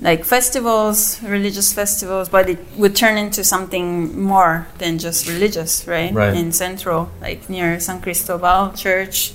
like 0.02 0.26
festivals, 0.26 1.22
religious 1.22 1.72
festivals, 1.72 2.28
but 2.28 2.50
it 2.50 2.60
would 2.76 2.96
turn 2.96 3.18
into 3.18 3.44
something 3.44 4.20
more 4.20 4.68
than 4.80 4.98
just 4.98 5.28
religious, 5.28 5.88
right? 5.88 6.12
Right. 6.12 6.36
In 6.36 6.52
Centro, 6.52 7.12
like 7.22 7.50
near 7.50 7.80
San 7.80 8.02
Cristobal 8.02 8.74
Church, 8.76 9.34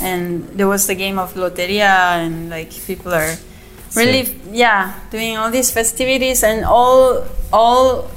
and 0.00 0.48
there 0.56 0.68
was 0.68 0.86
the 0.86 0.94
game 0.94 1.18
of 1.18 1.34
loteria, 1.34 2.16
and 2.24 2.48
like 2.48 2.72
people 2.72 3.12
are 3.12 3.36
really, 3.94 4.40
yeah, 4.50 4.94
doing 5.10 5.36
all 5.36 5.50
these 5.50 5.70
festivities, 5.70 6.42
and 6.42 6.64
all, 6.64 7.24
all. 7.52 8.10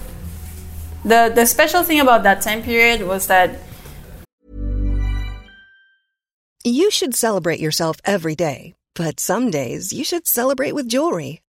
The 1.03 1.32
the 1.34 1.46
special 1.46 1.84
thing 1.84 2.00
about 2.01 2.24
that 2.24 2.41
time 2.41 2.62
period 2.62 3.08
was 3.08 3.27
that 3.27 3.56
You 6.65 6.91
should 6.91 7.15
celebrate 7.15 7.62
yourself 7.62 7.98
every 8.03 8.36
day, 8.36 8.75
but 8.94 9.20
some 9.22 9.50
days 9.50 9.94
you 9.94 10.03
should 10.03 10.27
celebrate 10.27 10.74
with 10.75 10.89
jewelry. 10.89 11.39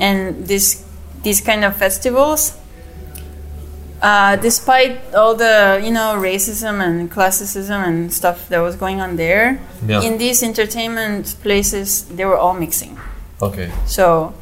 and 0.00 0.46
this 0.48 0.84
these 1.22 1.40
kind 1.40 1.64
of 1.64 1.76
festivals 1.76 2.56
uh, 4.02 4.36
despite 4.36 4.98
all 5.14 5.34
the 5.34 5.80
you 5.84 5.90
know 5.90 6.14
racism 6.16 6.80
and 6.82 7.10
classicism 7.10 7.82
and 7.82 8.12
stuff 8.12 8.48
that 8.48 8.60
was 8.60 8.74
going 8.76 9.00
on 9.00 9.16
there 9.16 9.60
Yeah. 9.86 10.02
in 10.02 10.18
these 10.18 10.42
entertainment 10.42 11.36
places 11.42 12.04
they 12.04 12.24
were 12.24 12.36
all 12.38 12.54
mixing 12.54 12.98
Okay. 13.42 13.70
so 13.86 14.32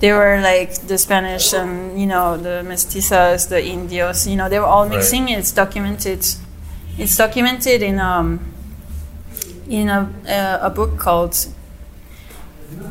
they 0.00 0.12
were 0.12 0.40
like 0.42 0.74
the 0.86 0.98
spanish 0.98 1.54
and 1.54 1.98
you 2.00 2.06
know 2.06 2.36
the 2.36 2.62
mestizas 2.68 3.48
the 3.48 3.64
indios 3.64 4.26
you 4.26 4.36
know 4.36 4.48
they 4.48 4.58
were 4.58 4.66
all 4.66 4.88
mixing 4.88 5.28
it's 5.30 5.52
documented 5.52 6.20
it's 6.98 7.16
documented 7.16 7.82
in 7.82 7.98
um 7.98 8.40
in 9.68 9.88
a, 9.88 10.00
uh, 10.28 10.66
a 10.68 10.70
book 10.70 10.98
called 10.98 11.34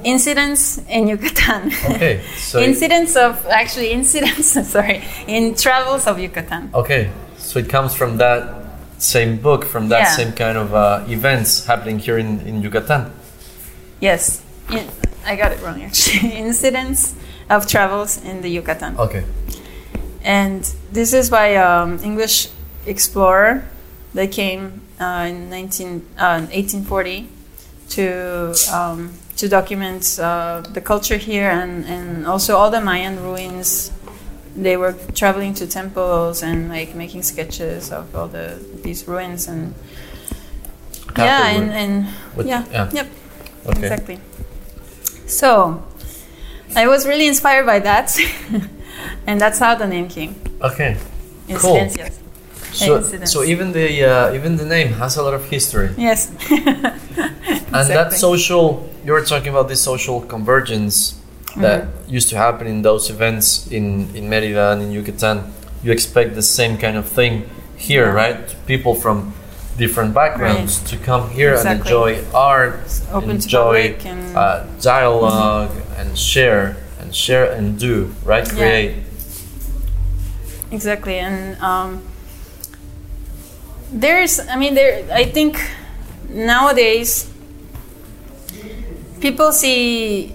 incidents 0.03 0.79
in 0.89 1.07
Yucatan. 1.07 1.71
Okay, 1.95 2.21
so 2.37 2.59
incidents 2.59 3.15
of 3.15 3.45
actually 3.47 3.91
incidents. 3.91 4.53
sorry, 4.69 5.03
in 5.27 5.55
travels 5.55 6.07
of 6.07 6.19
Yucatan. 6.19 6.69
okay, 6.73 7.11
so 7.37 7.59
it 7.59 7.69
comes 7.69 7.93
from 7.95 8.17
that 8.17 8.63
same 8.97 9.37
book, 9.37 9.65
from 9.65 9.89
that 9.89 9.99
Yeah. 10.01 10.15
same 10.15 10.31
kind 10.33 10.57
of 10.57 10.73
uh, 10.73 11.03
events 11.07 11.65
happening 11.65 11.99
here 11.99 12.17
in, 12.17 12.39
in 12.47 12.61
Yucatan. 12.61 13.11
Yes, 13.99 14.41
in, 14.69 14.87
I 15.25 15.35
got 15.35 15.51
it 15.51 15.61
wrong 15.61 15.81
actually. 15.83 16.31
incidents 16.47 17.15
of 17.49 17.67
travels 17.67 18.17
in 18.23 18.41
the 18.41 18.49
Yucatan. 18.49 18.97
Okay. 18.97 19.23
And 20.23 20.63
this 20.91 21.11
is 21.13 21.29
by 21.29 21.55
um, 21.57 21.99
English 22.03 22.47
explorer 22.85 23.63
that 24.13 24.31
came 24.31 24.81
uh, 24.99 25.27
in 25.27 25.49
19, 25.49 26.05
uh, 26.17 26.47
1840 26.47 27.27
to 27.89 28.55
um, 28.71 29.11
to 29.37 29.47
document 29.49 30.19
uh, 30.19 30.61
the 30.73 30.81
culture 30.81 31.17
here 31.17 31.49
and, 31.49 31.85
and 31.85 32.25
also 32.27 32.55
all 32.57 32.69
the 32.71 32.81
Mayan 32.81 33.21
ruins. 33.21 33.91
They 34.55 34.77
were 34.77 34.93
traveling 35.15 35.55
to 35.55 35.65
temples 35.67 36.43
and 36.43 36.69
like 36.69 36.93
making 36.95 37.23
sketches 37.23 37.91
of 37.91 38.15
all 38.15 38.27
the 38.27 38.59
these 38.83 39.07
ruins 39.07 39.47
and 39.47 39.73
yeah 41.17 41.47
and, 41.55 41.71
and 41.71 42.05
What- 42.35 42.45
yeah, 42.45 42.63
yeah. 42.71 42.89
yep 42.93 43.07
Okay. 43.65 43.79
exactly. 43.79 44.19
So 45.25 45.83
I 46.75 46.87
was 46.87 47.07
really 47.07 47.27
inspired 47.27 47.65
by 47.65 47.79
that, 47.79 48.15
and 49.27 49.39
that's 49.39 49.57
how 49.57 49.73
the 49.75 49.87
name 49.87 50.07
came. 50.09 50.35
Okay. 50.61 50.97
Cool. 51.55 51.77
Incidencias. 51.77 52.19
So, 52.73 52.97
Incidents. 52.97 53.31
so 53.31 53.43
even 53.43 53.71
the 53.71 54.03
uh, 54.05 54.33
even 54.33 54.57
the 54.57 54.65
name 54.65 54.93
has 54.93 55.17
a 55.17 55.21
lot 55.23 55.33
of 55.33 55.45
history, 55.49 55.89
Yes. 55.97 56.31
and 56.51 57.87
that 57.89 58.13
social 58.13 58.89
you 59.05 59.11
were 59.13 59.23
talking 59.25 59.49
about 59.49 59.67
this 59.67 59.81
social 59.81 60.21
convergence 60.21 61.15
that 61.57 61.83
Mm-hmm. 61.83 62.13
used 62.15 62.29
to 62.29 62.37
happen 62.37 62.65
in 62.67 62.81
those 62.81 63.09
events 63.13 63.67
in 63.71 64.09
in 64.15 64.27
Merida 64.29 64.71
and 64.73 64.81
in 64.81 64.91
Yucatan. 64.91 65.37
You 65.83 65.91
expect 65.91 66.33
the 66.35 66.41
same 66.41 66.77
kind 66.77 66.97
of 66.97 67.05
thing 67.05 67.45
here, 67.77 68.11
right? 68.11 68.41
People 68.65 68.95
from 68.95 69.33
different 69.77 70.13
backgrounds 70.13 70.79
to 70.89 70.95
come 70.97 71.29
here 71.29 71.53
and 71.55 71.67
enjoy 71.79 72.23
art, 72.33 72.79
open 73.11 73.29
to 73.29 73.43
enjoy 73.43 73.95
and- 74.05 74.35
uh, 74.37 74.63
dialog 74.81 75.69
and 75.97 76.17
share 76.17 76.75
and 76.99 77.13
share 77.13 77.51
and 77.57 77.77
do, 77.79 78.09
right? 78.25 78.47
Yeah. 78.47 78.57
Create. 78.57 78.93
Exactly, 80.71 81.19
and 81.19 81.55
um, 81.61 82.01
there's, 83.93 84.39
I 84.39 84.55
mean, 84.55 84.75
there. 84.75 85.05
I 85.13 85.25
think 85.25 85.59
nowadays 86.29 87.29
people 89.19 89.51
see 89.51 90.33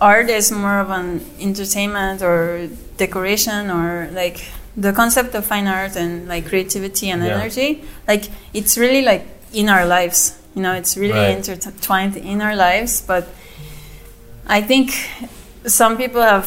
art 0.00 0.30
as 0.30 0.52
more 0.52 0.78
of 0.78 0.90
an 0.90 1.24
entertainment 1.40 2.22
or 2.22 2.68
decoration 2.96 3.70
or 3.70 4.08
like 4.12 4.44
the 4.76 4.92
concept 4.92 5.34
of 5.34 5.44
fine 5.44 5.66
art 5.66 5.96
and 5.96 6.28
like 6.28 6.46
creativity 6.46 7.10
and 7.10 7.22
Yeah. 7.24 7.34
energy. 7.38 7.82
Like 8.06 8.28
it's 8.54 8.78
really 8.78 9.02
like 9.02 9.26
in 9.52 9.68
our 9.68 9.84
lives. 9.86 10.34
You 10.54 10.62
know, 10.62 10.74
it's 10.74 10.96
really 10.96 11.14
Right. 11.14 11.36
intertwined 11.48 12.16
in 12.16 12.40
our 12.42 12.54
lives. 12.54 13.00
But 13.00 13.26
I 14.46 14.60
think 14.62 14.92
some 15.66 15.96
people 15.96 16.22
have 16.22 16.46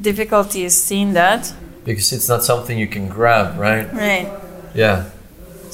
difficulties 0.00 0.74
seeing 0.82 1.14
that. 1.14 1.52
Because 1.84 2.12
it's 2.12 2.28
not 2.28 2.44
something 2.44 2.78
you 2.78 2.86
can 2.88 3.08
grab, 3.08 3.58
right? 3.58 3.86
Right. 3.92 4.28
Yeah. 4.74 5.04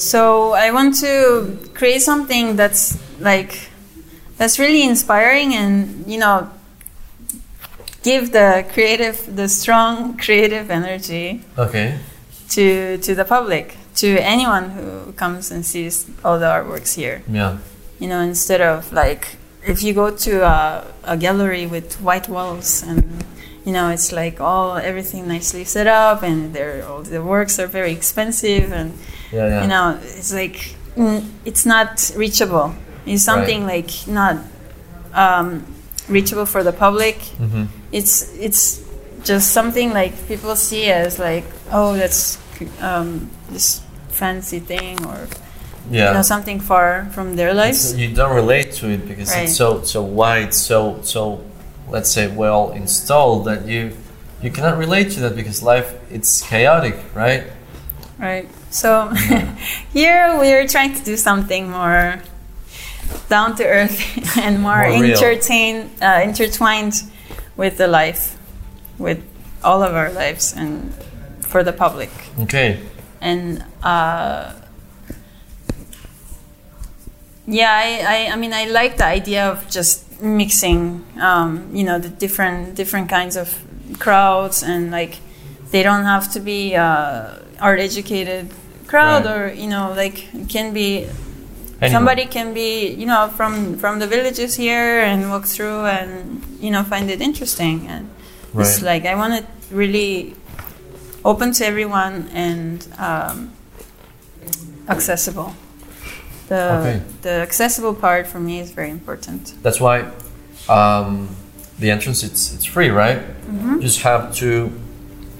So 0.01 0.53
I 0.53 0.71
want 0.71 0.95
to 1.01 1.57
create 1.75 2.01
something 2.01 2.55
that's 2.55 2.97
like 3.19 3.69
that's 4.37 4.57
really 4.57 4.83
inspiring 4.83 5.53
and 5.53 6.03
you 6.07 6.17
know 6.17 6.49
give 8.03 8.31
the 8.31 8.65
creative 8.73 9.35
the 9.35 9.47
strong 9.47 10.17
creative 10.17 10.71
energy 10.71 11.43
Okay. 11.57 11.99
to 12.49 12.97
to 12.97 13.13
the 13.13 13.25
public 13.25 13.75
to 14.01 14.07
anyone 14.17 14.71
who 14.71 15.11
comes 15.13 15.51
and 15.51 15.63
sees 15.63 16.09
all 16.25 16.39
the 16.39 16.45
artworks 16.47 16.95
here 16.95 17.21
Yeah. 17.29 17.57
you 17.99 18.07
know 18.07 18.21
instead 18.21 18.61
of 18.61 18.91
like 18.91 19.37
if 19.67 19.83
you 19.83 19.93
go 19.93 20.09
to 20.09 20.41
a, 20.43 20.87
a 21.03 21.15
gallery 21.17 21.67
with 21.67 22.01
white 22.01 22.27
walls 22.27 22.81
and 22.81 23.23
you 23.65 23.71
know 23.71 23.89
it's 23.89 24.11
like 24.11 24.41
all 24.41 24.77
everything 24.77 25.27
nicely 25.27 25.63
set 25.63 25.85
up 25.85 26.23
and 26.23 26.53
they're 26.55 26.83
all 26.87 27.03
the 27.03 27.21
works 27.21 27.59
are 27.59 27.67
very 27.67 27.91
expensive 27.91 28.71
and 28.73 28.93
Yeah. 29.31 29.47
Yeah. 29.47 29.61
you 29.63 29.67
know 29.67 29.99
it's 30.01 30.33
like 30.33 30.75
it's 31.45 31.65
not 31.65 32.11
reachable 32.17 32.75
it's 33.05 33.23
something 33.23 33.65
like 33.65 33.89
not 34.07 34.37
um, 35.13 35.65
reachable 36.09 36.45
for 36.45 36.63
the 36.63 36.71
public 36.73 37.17
Mhm. 37.39 37.67
it's 37.91 38.31
it's 38.39 38.81
just 39.23 39.51
something 39.51 39.93
like 39.93 40.13
people 40.27 40.55
see 40.55 40.85
as 40.91 41.19
like 41.19 41.45
oh 41.71 41.95
that's 41.95 42.37
um, 42.81 43.29
this 43.49 43.81
fancy 44.09 44.59
thing 44.59 44.97
or 45.05 45.27
Yeah. 45.89 46.07
you 46.09 46.13
know 46.13 46.21
something 46.23 46.59
far 46.59 47.07
from 47.13 47.35
their 47.35 47.53
lives 47.53 47.79
So 47.91 47.97
you 47.97 48.13
don't 48.13 48.35
relate 48.35 48.73
to 48.79 48.89
it 48.89 49.07
because 49.07 49.29
Right. 49.31 49.43
it's 49.45 49.55
so 49.55 49.81
so 49.83 50.01
wide, 50.03 50.53
so 50.53 50.99
so 51.03 51.41
let's 51.89 52.11
say 52.11 52.27
well 52.27 52.71
installed 52.71 53.45
that 53.45 53.65
you 53.67 53.91
you 54.43 54.51
cannot 54.51 54.77
relate 54.77 55.11
to 55.15 55.19
that 55.21 55.35
because 55.35 55.61
life 55.73 55.89
it's 56.11 56.41
chaotic, 56.41 56.95
right? 57.15 57.43
Right. 58.21 58.47
So 58.69 59.07
here 59.93 60.39
we 60.39 60.53
are 60.53 60.67
trying 60.67 60.93
to 60.93 61.03
do 61.03 61.17
something 61.17 61.71
more 61.71 62.21
down 63.29 63.55
to 63.55 63.65
earth 63.65 64.37
and 64.37 64.61
more, 64.61 64.87
More 64.87 65.03
entertain, 65.05 65.89
uh, 65.99 66.21
intertwined 66.23 67.01
with 67.57 67.77
the 67.77 67.87
life, 67.87 68.37
with 68.99 69.23
all 69.63 69.81
of 69.81 69.95
our 69.95 70.11
lives 70.11 70.53
and 70.55 70.93
for 71.39 71.63
the 71.63 71.73
public. 71.73 72.11
Okay. 72.41 72.79
And 73.21 73.65
uh, 73.81 74.53
yeah, 77.47 77.71
I, 77.73 78.27
I, 78.27 78.33
I 78.33 78.35
mean, 78.35 78.53
I 78.53 78.65
like 78.65 78.97
the 78.97 79.05
idea 79.05 79.47
of 79.47 79.67
just 79.67 80.21
mixing, 80.21 81.03
um, 81.19 81.69
you 81.73 81.83
know, 81.83 81.97
the 81.97 82.09
different 82.09 82.75
different 82.75 83.09
kinds 83.09 83.35
of 83.35 83.63
crowds 83.97 84.61
and 84.61 84.91
like 84.91 85.17
they 85.71 85.81
don't 85.81 86.03
have 86.03 86.31
to 86.33 86.39
be 86.39 86.75
uh, 86.75 87.39
art 87.61 87.79
educated 87.79 88.49
crowd 88.87 89.25
Right. 89.25 89.35
or 89.35 89.53
you 89.53 89.67
know 89.69 89.93
like 89.95 90.27
can 90.49 90.73
be 90.73 91.07
Anyone. 91.81 91.91
somebody 91.91 92.25
can 92.25 92.53
be 92.53 92.89
you 93.01 93.05
know 93.05 93.29
from 93.37 93.77
from 93.77 93.99
the 93.99 94.07
villages 94.07 94.55
here 94.55 94.99
and 95.01 95.29
walk 95.29 95.45
through 95.45 95.85
and 95.85 96.43
you 96.59 96.69
know 96.71 96.83
find 96.83 97.09
it 97.09 97.21
interesting 97.21 97.87
and 97.87 98.09
it's 98.57 98.81
like 98.81 99.05
I 99.05 99.15
want 99.15 99.33
it 99.39 99.45
really 99.71 100.35
open 101.23 101.53
to 101.53 101.65
everyone 101.65 102.27
and 102.33 102.85
um, 102.99 103.51
accessible. 104.89 105.53
The 106.49 106.63
Okay. 106.79 107.01
the 107.21 107.29
accessible 107.47 107.93
part 107.93 108.27
for 108.27 108.39
me 108.39 108.59
is 108.59 108.71
very 108.71 108.89
important. 108.89 109.53
That's 109.63 109.79
why 109.79 110.11
um, 110.67 111.29
the 111.79 111.89
entrance 111.91 112.23
it's 112.23 112.53
it's 112.53 112.65
free, 112.65 112.89
right? 112.89 113.19
Mm-hmm. 113.19 113.75
You 113.75 113.81
just 113.81 114.01
have 114.01 114.35
to 114.35 114.71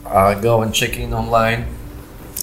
uh, 0.05 0.35
go 0.41 0.61
and 0.61 0.73
check 0.73 0.97
in 0.97 1.13
online. 1.13 1.65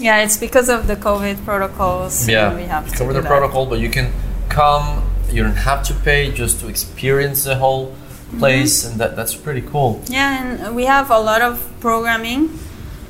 Yeah, 0.01 0.23
it's 0.23 0.37
because 0.37 0.69
of 0.69 0.87
the 0.87 0.97
COVID 0.97 1.45
protocols. 1.45 2.29
Yeah. 2.29 2.49
and 2.51 2.57
we 2.57 2.65
have 2.65 2.89
to 2.91 2.97
cover 2.97 3.13
the 3.13 3.21
that. 3.21 3.29
protocol, 3.29 3.67
but 3.67 3.79
you 3.81 3.91
can 3.91 4.13
come. 4.49 5.03
You 5.31 5.43
don't 5.43 5.57
have 5.57 5.83
to 5.89 5.95
pay 5.95 6.31
just 6.31 6.61
to 6.61 6.69
experience 6.69 7.45
the 7.45 7.57
whole 7.57 7.95
place, 8.39 8.85
and 8.87 8.99
that 9.01 9.17
that's 9.17 9.35
pretty 9.35 9.63
cool. 9.63 10.01
Yeah, 10.09 10.43
and 10.43 10.75
we 10.77 10.85
have 10.87 11.11
a 11.11 11.19
lot 11.19 11.43
of 11.43 11.59
programming, 11.81 12.59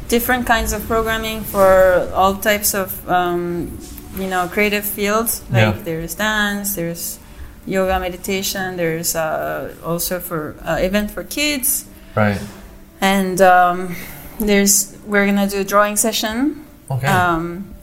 different 0.09 0.47
kinds 0.47 0.73
of 0.73 0.87
programming 0.87 1.43
for 1.43 2.11
all 2.15 2.35
types 2.37 2.75
of, 2.75 3.09
um, 3.09 3.79
you 4.17 4.27
know, 4.27 4.49
creative 4.49 4.85
fields. 4.85 5.43
Like 5.51 5.75
Yeah. 5.77 5.83
there's 5.85 6.15
dance, 6.15 6.75
there's 6.75 7.19
yoga, 7.67 7.99
meditation. 8.01 8.77
There's 8.77 9.15
uh, 9.15 9.75
also 9.85 10.19
for 10.21 10.55
uh, 10.65 10.79
event 10.81 11.11
for 11.11 11.23
kids, 11.25 11.85
Right. 12.17 12.41
and 13.01 13.41
um, 13.41 13.95
there's 14.41 14.97
we're 15.07 15.27
gonna 15.27 15.47
do 15.49 15.61
a 15.61 15.65
drawing 15.65 15.97
session 15.97 16.65
Okay. 16.91 17.07
um, 17.07 17.75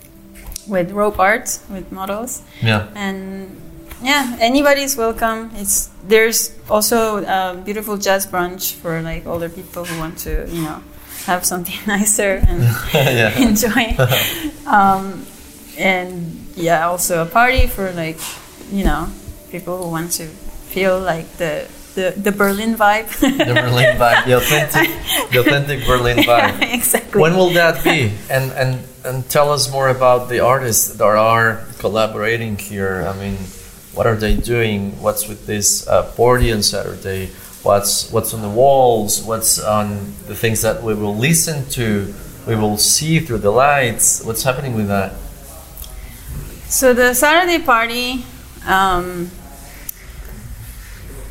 with 0.67 0.91
rope 0.91 1.19
art 1.19 1.59
with 1.69 1.91
models 1.91 2.41
yeah. 2.61 2.87
and 2.95 3.55
yeah 4.01 4.35
anybody's 4.41 4.97
welcome 4.97 5.51
it's 5.55 5.89
there's 6.07 6.53
also 6.69 7.23
a 7.23 7.55
beautiful 7.63 7.97
jazz 7.97 8.25
brunch 8.25 8.73
for 8.73 9.01
like 9.01 9.25
older 9.27 9.47
people 9.49 9.85
who 9.85 9.99
want 9.99 10.17
to 10.17 10.47
you 10.49 10.61
know 10.63 10.81
have 11.25 11.45
something 11.45 11.77
nicer 11.87 12.41
and 12.47 12.65
enjoy 13.37 13.95
um, 14.65 15.25
and 15.77 16.47
yeah 16.55 16.87
also 16.87 17.21
a 17.21 17.25
party 17.25 17.67
for 17.67 17.91
like 17.91 18.17
you 18.71 18.83
know 18.83 19.07
people 19.51 19.77
who 19.83 19.89
want 19.89 20.11
to 20.11 20.25
feel 20.25 20.99
like 20.99 21.29
the 21.37 21.67
the, 21.93 22.11
the 22.17 22.31
berlin 22.31 22.75
vibe 22.75 23.07
The 23.21 23.53
Berlin 23.53 23.95
vibe, 23.95 24.25
the 24.25 24.33
authentic, 24.35 24.89
the 25.31 25.39
authentic 25.39 25.85
Berlin 25.87 26.17
vibe. 26.17 26.59
yeah, 26.59 26.73
exactly 26.75 27.21
When 27.21 27.37
will 27.37 27.51
that 27.55 27.83
be? 27.85 28.11
And 28.29 28.51
and 28.51 28.83
and 29.05 29.29
tell 29.29 29.51
us 29.51 29.71
more 29.71 29.89
about 29.89 30.29
the 30.29 30.39
artists 30.39 30.95
that 30.95 31.05
are 31.05 31.63
collaborating 31.77 32.57
here. 32.57 33.05
I 33.07 33.17
mean, 33.17 33.37
what 33.93 34.07
are 34.07 34.15
they 34.15 34.35
doing? 34.35 34.99
What's 35.01 35.27
with 35.27 35.45
this 35.45 35.87
uh, 35.87 36.11
party 36.17 36.51
on 36.51 36.63
Saturday? 36.63 37.27
What's 37.61 38.11
what's 38.11 38.33
on 38.33 38.41
the 38.41 38.49
walls? 38.49 39.23
What's 39.23 39.59
on 39.59 40.13
the 40.27 40.35
things 40.35 40.61
that 40.61 40.83
we 40.83 40.93
will 40.93 41.15
listen 41.15 41.69
to? 41.69 42.13
We 42.47 42.55
will 42.55 42.77
see 42.77 43.19
through 43.19 43.39
the 43.39 43.51
lights. 43.51 44.23
What's 44.23 44.43
happening 44.43 44.75
with 44.75 44.87
that? 44.87 45.13
So 46.67 46.93
the 46.93 47.13
Saturday 47.13 47.63
party, 47.63 48.25
um, 48.67 49.31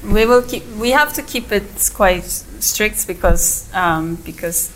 we 0.02 0.26
will 0.26 0.42
keep. 0.42 0.66
We 0.76 0.90
have 0.90 1.12
to 1.14 1.22
keep 1.22 1.52
it 1.52 1.90
quite 1.94 2.24
strict 2.24 3.06
because 3.06 3.68
um, 3.74 4.16
because 4.24 4.72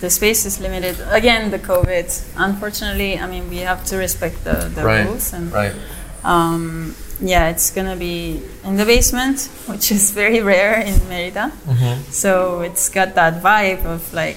the 0.00 0.10
space 0.10 0.44
is 0.44 0.60
limited. 0.60 0.96
Again, 1.10 1.50
the 1.50 1.58
COVID. 1.58 2.06
Unfortunately, 2.36 3.18
I 3.18 3.26
mean 3.26 3.48
we 3.48 3.58
have 3.58 3.84
to 3.86 3.96
respect 3.96 4.44
the, 4.44 4.70
the 4.74 4.84
right. 4.84 5.06
rules 5.06 5.32
and 5.32 5.52
right. 5.52 5.74
um, 6.24 6.94
yeah, 7.20 7.48
it's 7.48 7.70
gonna 7.70 7.96
be 7.96 8.42
in 8.64 8.76
the 8.76 8.84
basement, 8.84 9.48
which 9.66 9.90
is 9.90 10.10
very 10.10 10.42
rare 10.42 10.80
in 10.80 11.08
Merida. 11.08 11.52
Mm-hmm. 11.66 12.10
So 12.10 12.60
it's 12.60 12.88
got 12.88 13.14
that 13.14 13.42
vibe 13.42 13.84
of 13.84 14.12
like 14.12 14.36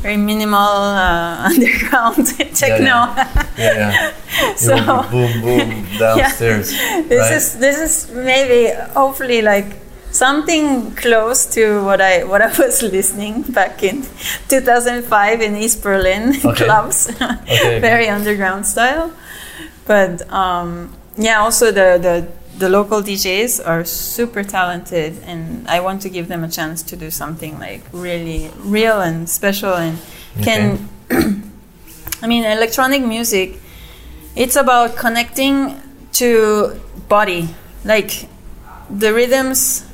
very 0.00 0.16
minimal 0.16 0.58
uh, 0.58 1.48
underground 1.50 2.26
techno. 2.54 3.14
Yeah, 3.56 3.56
yeah. 3.56 4.12
It 4.28 4.58
so 4.66 4.76
boom 5.10 5.40
boom 5.40 5.86
downstairs. 5.98 6.70
this 6.70 7.20
right? 7.20 7.32
is 7.32 7.58
this 7.58 7.78
is 7.78 8.14
maybe 8.14 8.74
hopefully 8.94 9.42
like 9.42 9.85
something 10.16 10.94
close 10.94 11.46
to 11.54 11.84
what 11.84 12.00
I 12.00 12.24
what 12.24 12.42
I 12.42 12.48
was 12.58 12.82
listening 12.96 13.42
back 13.42 13.82
in 13.82 14.02
2005 14.48 15.40
in 15.40 15.56
East 15.56 15.82
Berlin 15.82 16.34
Okay. 16.44 16.64
clubs, 16.64 17.10
okay. 17.20 17.80
very 17.80 18.08
underground 18.08 18.66
style. 18.66 19.12
But 19.86 20.30
um, 20.32 20.92
yeah, 21.16 21.40
also 21.40 21.66
the, 21.66 21.98
the 22.00 22.28
the 22.58 22.68
local 22.68 23.02
DJs 23.02 23.66
are 23.66 23.84
super 23.84 24.42
talented, 24.42 25.22
and 25.24 25.68
I 25.68 25.80
want 25.80 26.02
to 26.02 26.08
give 26.08 26.28
them 26.28 26.42
a 26.42 26.48
chance 26.48 26.82
to 26.84 26.96
do 26.96 27.10
something 27.10 27.58
like 27.58 27.82
really 27.92 28.50
real 28.58 29.00
and 29.00 29.28
special, 29.28 29.74
and 29.74 29.98
can. 30.42 30.88
I 32.22 32.26
mean, 32.26 32.44
electronic 32.44 33.02
music. 33.02 33.60
It's 34.34 34.56
about 34.56 34.96
connecting 34.96 35.80
to 36.14 36.80
body, 37.08 37.48
like 37.84 38.28
the 38.90 39.12
rhythms. 39.12 39.85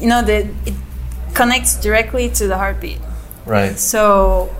You 0.00 0.08
know, 0.08 0.22
the 0.22 0.46
it 0.66 0.74
connects 1.34 1.76
directly 1.80 2.28
to 2.38 2.46
the 2.48 2.56
heartbeat. 2.56 3.00
right. 3.46 3.78
So 3.78 4.50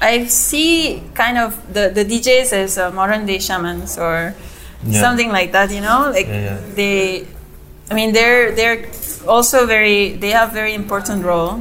I 0.00 0.24
see 0.26 1.02
kind 1.14 1.36
of 1.38 1.54
the, 1.72 1.90
the 1.92 2.04
DJs 2.04 2.52
as 2.52 2.78
uh, 2.78 2.90
modern 2.90 3.26
day 3.26 3.38
shamans 3.38 3.98
or 3.98 4.34
Yeah. 4.82 5.00
something 5.04 5.28
like 5.28 5.52
that, 5.52 5.68
you 5.70 5.80
know? 5.84 6.08
Like 6.10 6.26
Yeah, 6.26 6.56
yeah. 6.56 6.58
they 6.74 7.26
I 7.90 7.94
mean 7.94 8.12
they're 8.16 8.52
they're 8.56 8.88
also 9.28 9.66
very 9.66 10.16
they 10.16 10.30
have 10.32 10.52
very 10.56 10.72
important 10.72 11.20
role 11.24 11.60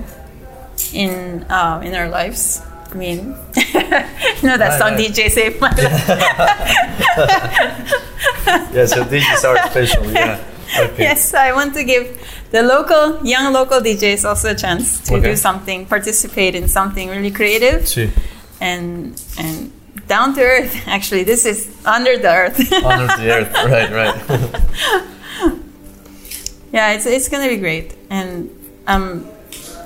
in 0.94 1.44
uh, 1.52 1.82
in 1.84 1.92
our 2.00 2.08
lives. 2.08 2.62
I 2.92 2.96
mean 2.96 3.36
you 4.39 4.46
know 4.48 4.56
that 4.58 4.72
Right, 4.72 4.80
song 4.80 4.94
right. 4.96 5.04
DJ 5.12 5.28
Save 5.30 5.60
My 5.60 5.68
Life. 5.76 6.00
Yeah, 8.74 8.86
so 8.86 9.04
DJs 9.04 9.44
are 9.46 9.58
special. 9.70 10.04
Yeah. 10.12 10.39
Okay. 10.77 11.03
Yes, 11.08 11.34
I 11.34 11.51
want 11.53 11.73
to 11.75 11.84
give 11.84 12.05
the 12.51 12.62
local 12.62 13.25
young 13.25 13.53
local 13.53 13.79
DJs 13.82 14.25
also 14.27 14.51
a 14.51 14.55
chance 14.55 14.99
to 15.08 15.15
Okay. 15.15 15.32
do 15.32 15.36
something, 15.36 15.86
participate 15.86 16.55
in 16.55 16.67
something 16.67 17.10
really 17.10 17.32
creative. 17.32 17.88
See, 17.88 18.10
and 18.62 19.15
and 19.38 19.71
down 20.08 20.34
to 20.36 20.41
earth. 20.41 20.73
Actually, 20.88 21.23
this 21.23 21.45
is 21.45 21.67
under 21.86 22.17
the 22.17 22.29
earth. 22.34 22.58
under 22.86 23.08
the 23.17 23.29
earth. 23.32 23.53
Right, 23.53 23.91
right. 23.91 24.15
yeah, 26.71 26.91
it's 26.93 27.05
it's 27.05 27.29
gonna 27.29 27.47
be 27.47 27.58
great, 27.58 27.95
and 28.10 28.49
um, 28.88 29.25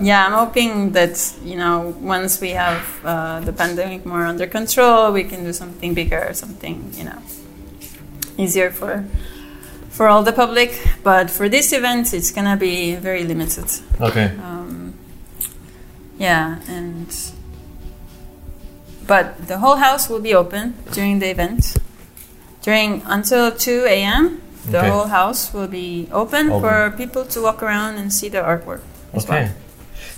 yeah, 0.02 0.26
I'm 0.26 0.34
hoping 0.34 0.92
that 0.94 1.16
you 1.44 1.56
know 1.58 1.96
once 2.02 2.42
we 2.42 2.52
have 2.52 2.84
uh, 3.06 3.40
the 3.42 3.54
pandemic 3.54 4.06
more 4.06 4.26
under 4.26 4.48
control, 4.48 5.12
we 5.12 5.24
can 5.24 5.44
do 5.44 5.54
something 5.54 5.94
bigger, 5.94 6.34
something 6.34 6.92
you 6.94 7.06
know 7.06 7.20
easier 8.38 8.72
for 8.72 9.06
for 9.94 10.08
all 10.10 10.24
the 10.24 10.34
public. 10.34 10.70
But 11.04 11.30
for 11.30 11.48
this 11.50 11.72
event, 11.72 12.14
it's 12.14 12.32
gonna 12.32 12.58
be 12.58 12.96
very 12.96 13.24
limited. 13.24 13.66
Okay. 14.02 14.32
Um, 14.44 14.94
yeah, 16.18 16.60
and 16.68 17.08
but 19.08 19.48
the 19.48 19.58
whole 19.60 19.76
house 19.78 20.10
will 20.10 20.22
be 20.22 20.34
open 20.34 20.74
during 20.92 21.20
the 21.20 21.30
event. 21.30 21.78
During 22.62 23.02
until 23.06 23.52
2 23.52 23.86
a.m., 23.88 24.42
the 24.72 24.80
Okay. 24.80 24.90
whole 24.90 25.08
house 25.08 25.52
will 25.54 25.68
be 25.68 26.08
open, 26.14 26.50
Open. 26.50 26.62
for 26.62 26.92
people 26.96 27.26
to 27.26 27.42
walk 27.42 27.62
around 27.62 27.98
and 27.98 28.12
see 28.14 28.30
the 28.30 28.38
artwork. 28.40 28.80
as 29.14 29.26
Okay. 29.26 29.44
well. 29.44 29.50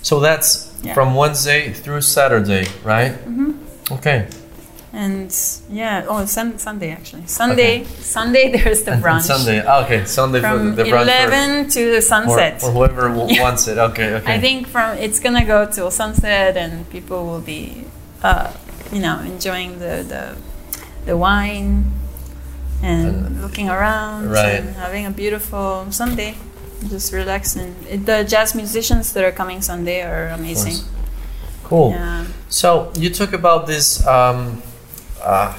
So 0.02 0.20
that's 0.20 0.68
Yeah. 0.82 0.94
from 0.94 1.14
Wednesday 1.16 1.72
through 1.72 2.00
Saturday, 2.02 2.66
right? 2.84 3.12
Mm-hmm. 3.28 3.50
Okay. 3.92 4.26
And 4.96 5.28
yeah, 5.70 6.06
oh, 6.08 6.24
sun, 6.24 6.58
Sunday 6.58 6.90
actually. 6.90 7.26
Sunday, 7.26 7.84
Sunday 7.84 8.44
there's 8.56 8.82
the 8.88 8.92
brunch 8.92 9.22
Sunday. 9.28 9.60
Ah, 9.66 9.84
okay. 9.84 10.06
Sunday 10.06 10.40
for 10.40 10.48
from 10.56 10.74
the, 10.74 10.84
the 10.84 10.90
brunch. 10.90 11.04
for- 11.04 11.28
11 11.28 11.68
to 11.76 11.94
for, 11.96 12.00
sunset. 12.00 12.60
for 12.62 12.70
whoever 12.70 13.04
w- 13.12 13.40
wants 13.44 13.68
it. 13.68 13.76
Okay, 13.76 14.14
okay. 14.14 14.34
I 14.34 14.40
think 14.40 14.66
from 14.72 14.96
it's 14.96 15.20
gonna 15.20 15.44
go 15.44 15.66
till 15.66 15.90
sunset, 15.90 16.56
and 16.56 16.88
people 16.88 17.26
will 17.26 17.42
be, 17.44 17.84
uh, 18.22 18.48
you 18.90 19.00
know, 19.04 19.20
enjoying 19.20 19.78
the 19.84 19.94
the, 20.12 20.22
the 21.04 21.14
wine 21.16 21.92
and 22.82 23.06
And- 23.26 23.42
looking 23.42 23.68
around 23.68 24.30
Right. 24.30 24.60
and 24.64 24.76
having 24.76 25.04
a 25.04 25.10
beautiful 25.10 25.86
Sunday, 25.90 26.36
just 26.88 27.12
relaxing. 27.12 27.74
It, 27.92 28.06
the 28.06 28.24
jazz 28.24 28.54
musicians 28.54 29.12
that 29.12 29.22
are 29.24 29.32
coming 29.32 29.60
Sunday 29.60 30.00
are 30.02 30.28
amazing. 30.28 30.78
Cool. 31.64 31.90
Yeah. 31.90 32.24
So 32.48 32.90
you 32.96 33.10
talk 33.10 33.32
about 33.34 33.66
this. 33.66 34.00
um, 34.06 34.62
uh, 35.26 35.52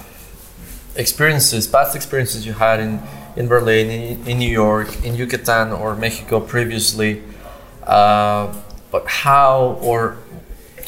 experiences, 0.96 1.68
past 1.68 1.96
experiences 1.96 2.46
you 2.46 2.54
had 2.54 2.80
in, 2.80 3.02
in 3.36 3.48
Berlin, 3.48 3.90
in, 3.90 4.28
in 4.28 4.40
New 4.40 4.50
York, 4.50 5.04
in 5.04 5.14
Yucatan 5.14 5.74
or 5.74 5.96
Mexico 5.96 6.40
previously. 6.40 7.22
Uh, 7.84 8.56
but 8.92 9.06
how 9.08 9.78
or 9.82 10.18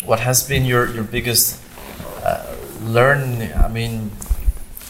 what 0.05 0.21
has 0.21 0.47
been 0.47 0.65
your, 0.65 0.91
your 0.93 1.03
biggest 1.03 1.61
uh, 2.23 2.55
learn? 2.83 3.51
I 3.53 3.67
mean, 3.67 4.11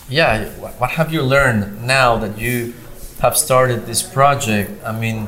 yeah, 0.07 0.45
what, 0.59 0.79
what 0.79 0.91
have 0.91 1.11
you 1.11 1.23
learned 1.23 1.85
now 1.85 2.17
that 2.17 2.37
you 2.37 2.73
have 3.21 3.35
started 3.35 3.87
this 3.87 4.03
project? 4.03 4.71
I 4.85 4.97
mean, 4.97 5.27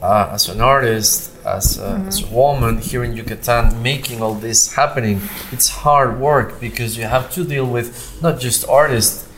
uh, 0.00 0.30
as 0.32 0.48
an 0.48 0.60
artist, 0.60 1.34
as 1.44 1.78
a, 1.78 1.82
mm-hmm. 1.82 2.08
as 2.08 2.22
a 2.22 2.26
woman 2.26 2.78
here 2.78 3.02
in 3.02 3.16
Yucatan, 3.16 3.82
making 3.82 4.22
all 4.22 4.34
this 4.34 4.74
happening, 4.74 5.20
it's 5.50 5.68
hard 5.68 6.20
work 6.20 6.60
because 6.60 6.96
you 6.96 7.04
have 7.04 7.32
to 7.32 7.44
deal 7.44 7.66
with 7.66 8.20
not 8.22 8.38
just 8.38 8.68
artists, 8.68 9.28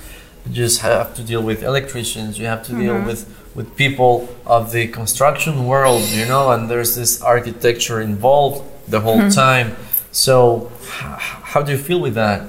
you 0.46 0.52
just 0.52 0.80
have 0.80 1.14
to 1.14 1.22
deal 1.22 1.42
with 1.42 1.62
electricians, 1.62 2.38
you 2.38 2.46
have 2.46 2.62
to 2.64 2.72
deal 2.72 2.94
mm-hmm. 2.94 3.06
with, 3.06 3.50
with 3.54 3.76
people 3.76 4.28
of 4.46 4.72
the 4.72 4.88
construction 4.88 5.66
world, 5.66 6.02
you 6.10 6.26
know, 6.26 6.50
and 6.50 6.70
there's 6.70 6.94
this 6.94 7.22
architecture 7.22 8.00
involved 8.00 8.64
the 8.88 9.00
whole 9.00 9.18
mm-hmm. 9.18 9.28
time. 9.30 9.76
So, 10.12 10.70
h- 10.82 11.20
how 11.52 11.62
do 11.62 11.72
you 11.72 11.78
feel 11.78 12.00
with 12.00 12.14
that? 12.14 12.46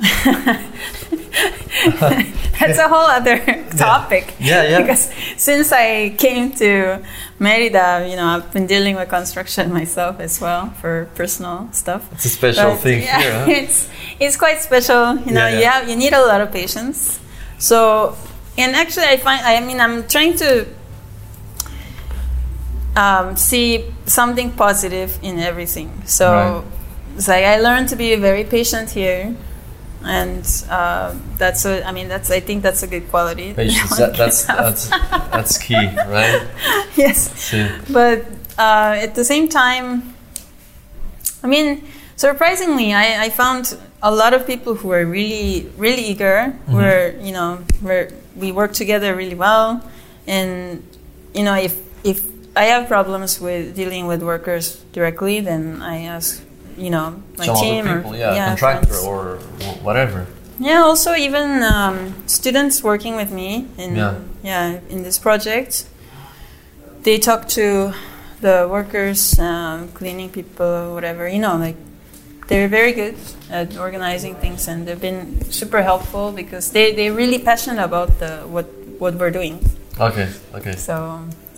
That's 2.60 2.78
a 2.78 2.88
whole 2.88 3.06
other 3.06 3.38
topic. 3.76 4.34
Yeah, 4.40 4.62
yeah. 4.64 4.80
because 4.80 5.12
since 5.36 5.70
I 5.72 6.10
came 6.18 6.52
to 6.52 7.02
Merida, 7.38 8.06
you 8.08 8.16
know, 8.16 8.26
I've 8.26 8.52
been 8.52 8.66
dealing 8.66 8.96
with 8.96 9.08
construction 9.08 9.72
myself 9.80 10.18
as 10.20 10.40
well 10.40 10.70
for 10.80 11.08
personal 11.14 11.68
stuff. 11.72 12.08
It's 12.12 12.24
a 12.24 12.28
special 12.30 12.70
But, 12.70 12.80
thing 12.80 13.02
yeah, 13.02 13.20
here, 13.22 13.32
huh? 13.32 13.46
It's 13.50 13.88
it's 14.20 14.36
quite 14.36 14.60
special. 14.60 15.16
You 15.18 15.32
know, 15.32 15.46
Yeah, 15.46 15.50
yeah. 15.50 15.58
you 15.58 15.64
have 15.66 15.88
you 15.88 15.96
need 15.96 16.12
a 16.12 16.24
lot 16.24 16.40
of 16.40 16.50
patience. 16.52 17.20
So, 17.58 18.16
and 18.56 18.74
actually, 18.74 19.06
I 19.06 19.16
find 19.18 19.40
I 19.44 19.60
mean 19.60 19.80
I'm 19.80 20.06
trying 20.08 20.36
to 20.38 20.66
um, 22.96 23.36
see 23.36 23.84
something 24.06 24.50
positive 24.52 25.18
in 25.22 25.38
everything. 25.38 25.90
So, 26.06 26.32
Right. 26.32 26.64
it's 27.16 27.28
like 27.28 27.44
I 27.44 27.60
learned 27.60 27.88
to 27.90 27.96
be 27.96 28.14
very 28.16 28.44
patient 28.44 28.90
here. 28.90 29.34
And 30.04 30.46
uh, 30.70 31.14
that's 31.36 31.64
a, 31.64 31.86
I 31.86 31.92
mean, 31.92 32.08
that's 32.08 32.30
I 32.30 32.40
think 32.40 32.62
that's 32.62 32.82
a 32.82 32.86
good 32.86 33.10
quality. 33.10 33.52
Patience, 33.52 33.96
that, 33.98 34.16
that's, 34.16 34.44
that's, 34.44 34.88
that's 34.88 35.58
key, 35.58 35.74
right? 35.74 36.46
yes 36.98 37.32
See. 37.38 37.68
but 37.92 38.26
uh, 38.58 38.98
at 38.98 39.14
the 39.14 39.24
same 39.24 39.48
time 39.48 40.14
i 41.42 41.46
mean 41.46 41.86
surprisingly 42.16 42.92
I, 42.92 43.24
I 43.24 43.30
found 43.30 43.78
a 44.02 44.10
lot 44.10 44.34
of 44.34 44.46
people 44.46 44.74
who 44.74 44.90
are 44.92 45.06
really 45.06 45.70
really 45.76 46.02
eager 46.02 46.50
where 46.66 47.16
you 47.18 47.32
know 47.32 47.62
where 47.80 48.10
we 48.36 48.52
work 48.52 48.72
together 48.72 49.14
really 49.14 49.34
well 49.34 49.82
and 50.26 50.82
you 51.34 51.44
know 51.44 51.54
if 51.54 51.78
if 52.04 52.26
i 52.56 52.64
have 52.64 52.88
problems 52.88 53.40
with 53.40 53.74
dealing 53.76 54.06
with 54.06 54.22
workers 54.22 54.82
directly 54.92 55.40
then 55.40 55.80
i 55.82 56.02
ask 56.02 56.42
you 56.78 56.90
know 56.90 57.20
my 57.38 57.46
Some 57.46 57.56
team 57.56 57.86
other 57.86 57.96
people, 57.98 58.14
or 58.14 58.16
yeah, 58.16 58.46
contractor 58.48 58.86
friends. 58.88 59.04
or 59.04 59.36
whatever. 59.82 60.26
yeah, 60.60 60.80
also 60.82 61.14
even 61.14 61.62
um, 61.62 62.14
students 62.26 62.82
working 62.82 63.16
with 63.16 63.30
me 63.30 63.66
in 63.78 63.96
Yeah. 63.96 64.14
yeah 64.42 64.78
in 64.88 65.02
this 65.02 65.18
project, 65.18 65.84
they 67.02 67.18
talk 67.18 67.48
to 67.48 67.92
the 68.40 68.66
workers, 68.70 69.38
um, 69.38 69.88
cleaning 69.94 70.30
people, 70.30 70.94
whatever. 70.94 71.28
You 71.28 71.38
know, 71.40 71.56
like 71.56 71.76
they're 72.48 72.68
very 72.68 72.92
good 72.92 73.16
at 73.50 73.76
organizing 73.76 74.34
things, 74.36 74.68
and 74.68 74.86
they've 74.86 75.00
been 75.00 75.50
super 75.50 75.82
helpful 75.82 76.32
because 76.32 76.70
they 76.72 76.94
they're 76.94 77.12
really 77.14 77.38
passionate 77.38 77.82
about 77.82 78.18
the 78.18 78.38
what 78.46 78.66
what 78.98 79.14
we're 79.14 79.30
doing. 79.34 79.58
Okay, 80.00 80.28
okay. 80.54 80.76
So 80.76 80.94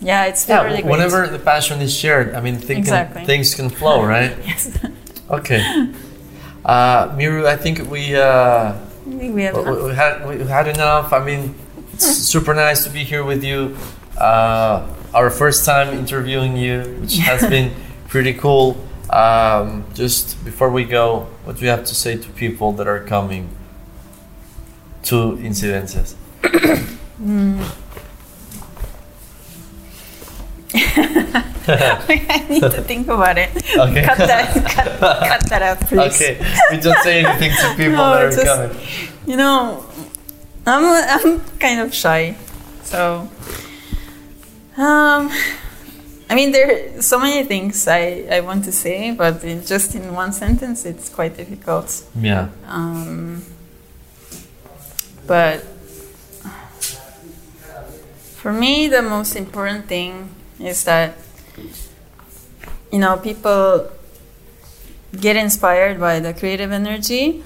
yeah, 0.01 0.25
it's 0.25 0.47
Yeah, 0.49 0.63
really 0.63 0.81
great. 0.81 0.91
whenever 0.91 1.27
the 1.27 1.37
passion 1.39 1.79
is 1.81 1.93
shared, 1.93 2.33
I 2.33 2.41
mean, 2.41 2.55
Exactly. 2.55 3.21
can, 3.21 3.25
things 3.27 3.53
can 3.55 3.69
flow, 3.69 4.01
right? 4.03 4.33
yes, 4.45 4.69
Okay. 5.31 5.93
Uh, 6.65 7.13
Miru, 7.15 7.47
I 7.47 7.55
think 7.55 7.89
we, 7.89 8.15
uh, 8.15 8.73
I 8.73 8.77
think 9.17 9.33
we 9.33 9.43
have 9.43 9.55
we, 9.55 9.83
we 9.83 9.95
had 9.95 10.27
we 10.27 10.43
had 10.43 10.67
enough. 10.67 11.13
I 11.13 11.23
mean, 11.23 11.55
it's 11.93 12.05
super 12.33 12.53
nice 12.53 12.83
to 12.83 12.89
be 12.89 13.05
here 13.05 13.23
with 13.23 13.43
you. 13.43 13.77
Uh, 14.17 14.85
our 15.13 15.29
first 15.29 15.65
time 15.65 15.97
interviewing 15.97 16.57
you, 16.57 16.81
which 16.99 17.17
has 17.17 17.47
been 17.49 17.73
pretty 18.09 18.33
cool. 18.33 18.75
Um, 19.09 19.85
just 19.93 20.43
before 20.43 20.69
we 20.69 20.83
go, 20.83 21.27
what 21.45 21.57
do 21.57 21.63
you 21.63 21.71
have 21.71 21.85
to 21.85 21.95
say 21.95 22.17
to 22.17 22.29
people 22.31 22.73
that 22.73 22.87
are 22.87 23.03
coming 23.03 23.49
to 25.03 25.37
Incidencias? 25.37 26.15
I 31.67 32.45
need 32.49 32.61
to 32.61 32.81
think 32.81 33.07
about 33.07 33.37
it. 33.37 33.49
Okay. 33.55 34.03
Cut 34.03 34.17
that, 34.17 34.53
cut, 34.75 34.99
cut 34.99 35.49
that 35.49 35.61
out, 35.61 35.79
please. 35.81 36.15
Okay, 36.21 36.37
we 36.71 36.77
don't 36.79 36.97
say 37.03 37.23
anything 37.25 37.51
to 37.51 37.67
people 37.75 37.97
No, 37.97 38.13
that 38.13 38.23
are 38.23 38.31
just- 38.31 38.45
coming. 38.45 38.77
You 39.27 39.37
know, 39.37 39.85
I'm 40.65 40.83
I'm 40.85 41.39
kind 41.59 41.79
of 41.81 41.93
shy, 41.93 42.35
so 42.83 43.29
um, 44.77 45.29
I 46.29 46.33
mean 46.35 46.51
there 46.51 46.97
are 46.97 47.01
so 47.01 47.19
many 47.19 47.43
things 47.45 47.87
I 47.87 48.25
I 48.31 48.39
want 48.41 48.65
to 48.65 48.71
say, 48.71 49.11
but 49.11 49.43
in 49.43 49.63
just 49.65 49.93
in 49.95 50.13
one 50.13 50.31
sentence, 50.33 50.85
it's 50.85 51.09
quite 51.09 51.37
difficult. 51.37 52.03
Yeah. 52.19 52.49
Um, 52.67 53.43
but 55.27 55.61
for 58.41 58.51
me, 58.51 58.87
the 58.87 59.01
most 59.01 59.35
important 59.35 59.85
thing 59.87 60.29
is 60.59 60.83
that 60.85 61.15
you 62.91 62.99
know 62.99 63.17
people 63.17 63.89
get 65.19 65.35
inspired 65.35 65.99
by 65.99 66.19
the 66.19 66.33
creative 66.33 66.71
energy 66.71 67.43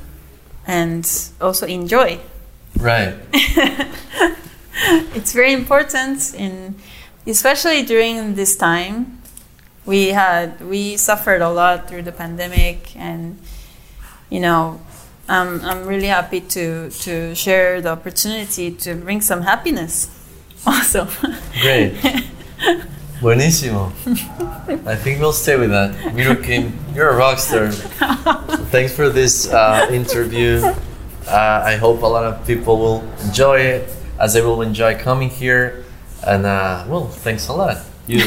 and 0.68 1.30
also 1.42 1.66
enjoy. 1.66 2.20
Right. 2.78 3.16
It's 5.16 5.32
very 5.32 5.54
important 5.54 6.36
in 6.36 6.76
especially 7.26 7.84
during 7.84 8.36
this 8.36 8.56
time. 8.58 9.22
We 9.86 10.10
had 10.10 10.62
we 10.62 10.98
suffered 10.98 11.42
a 11.42 11.50
lot 11.50 11.88
through 11.88 12.04
the 12.04 12.12
pandemic 12.12 12.96
and 12.96 13.40
you 14.30 14.42
know 14.42 14.82
I'm 15.30 15.62
I'm 15.62 15.88
really 15.88 16.08
happy 16.08 16.42
to 16.42 16.90
to 16.90 17.34
share 17.34 17.82
the 17.82 17.90
opportunity 17.90 18.72
to 18.72 18.96
bring 18.96 19.22
some 19.22 19.42
happiness 19.42 20.10
also. 20.68 21.08
Great. 21.62 21.96
Buenísimo. 23.20 23.92
I 24.86 24.96
think 24.96 25.20
we'll 25.20 25.34
stay 25.34 25.58
with 25.58 25.70
that. 25.72 26.14
Miru 26.14 26.42
Kim, 26.42 26.78
you're 26.94 27.10
a 27.10 27.16
rock 27.16 27.40
star. 27.40 27.72
Thanks 28.72 28.94
for 28.94 29.10
this 29.10 29.52
uh, 29.52 29.88
interview. 29.92 30.62
Uh, 31.28 31.62
I 31.66 31.76
hope 31.78 32.02
a 32.04 32.06
lot 32.08 32.24
of 32.24 32.46
people 32.46 32.78
will 32.78 33.02
enjoy 33.24 33.60
it, 33.60 33.90
as 34.20 34.34
they 34.34 34.42
will 34.42 34.62
enjoy 34.62 34.98
coming 34.98 35.30
here. 35.30 35.86
And 36.26 36.46
uh, 36.46 36.86
well, 36.88 37.08
thanks 37.08 37.48
a 37.48 37.54
lot. 37.54 37.78
You, 38.08 38.20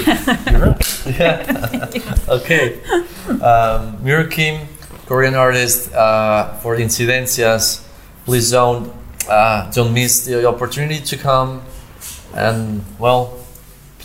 you're. 0.51 0.75
Yeah. 1.07 1.91
okay. 2.29 2.81
Um, 3.41 4.03
Miru 4.03 4.29
Kim, 4.29 4.67
Korean 5.07 5.35
artist 5.35 5.93
uh, 5.95 6.55
for 6.59 6.77
Incidencias. 6.77 7.85
Please 8.25 8.51
don't 8.51 8.93
uh, 9.29 9.71
don't 9.71 9.93
miss 9.93 10.25
the 10.25 10.47
opportunity 10.49 11.01
to 11.05 11.17
come. 11.17 11.63
And 12.35 12.85
well, 12.99 13.38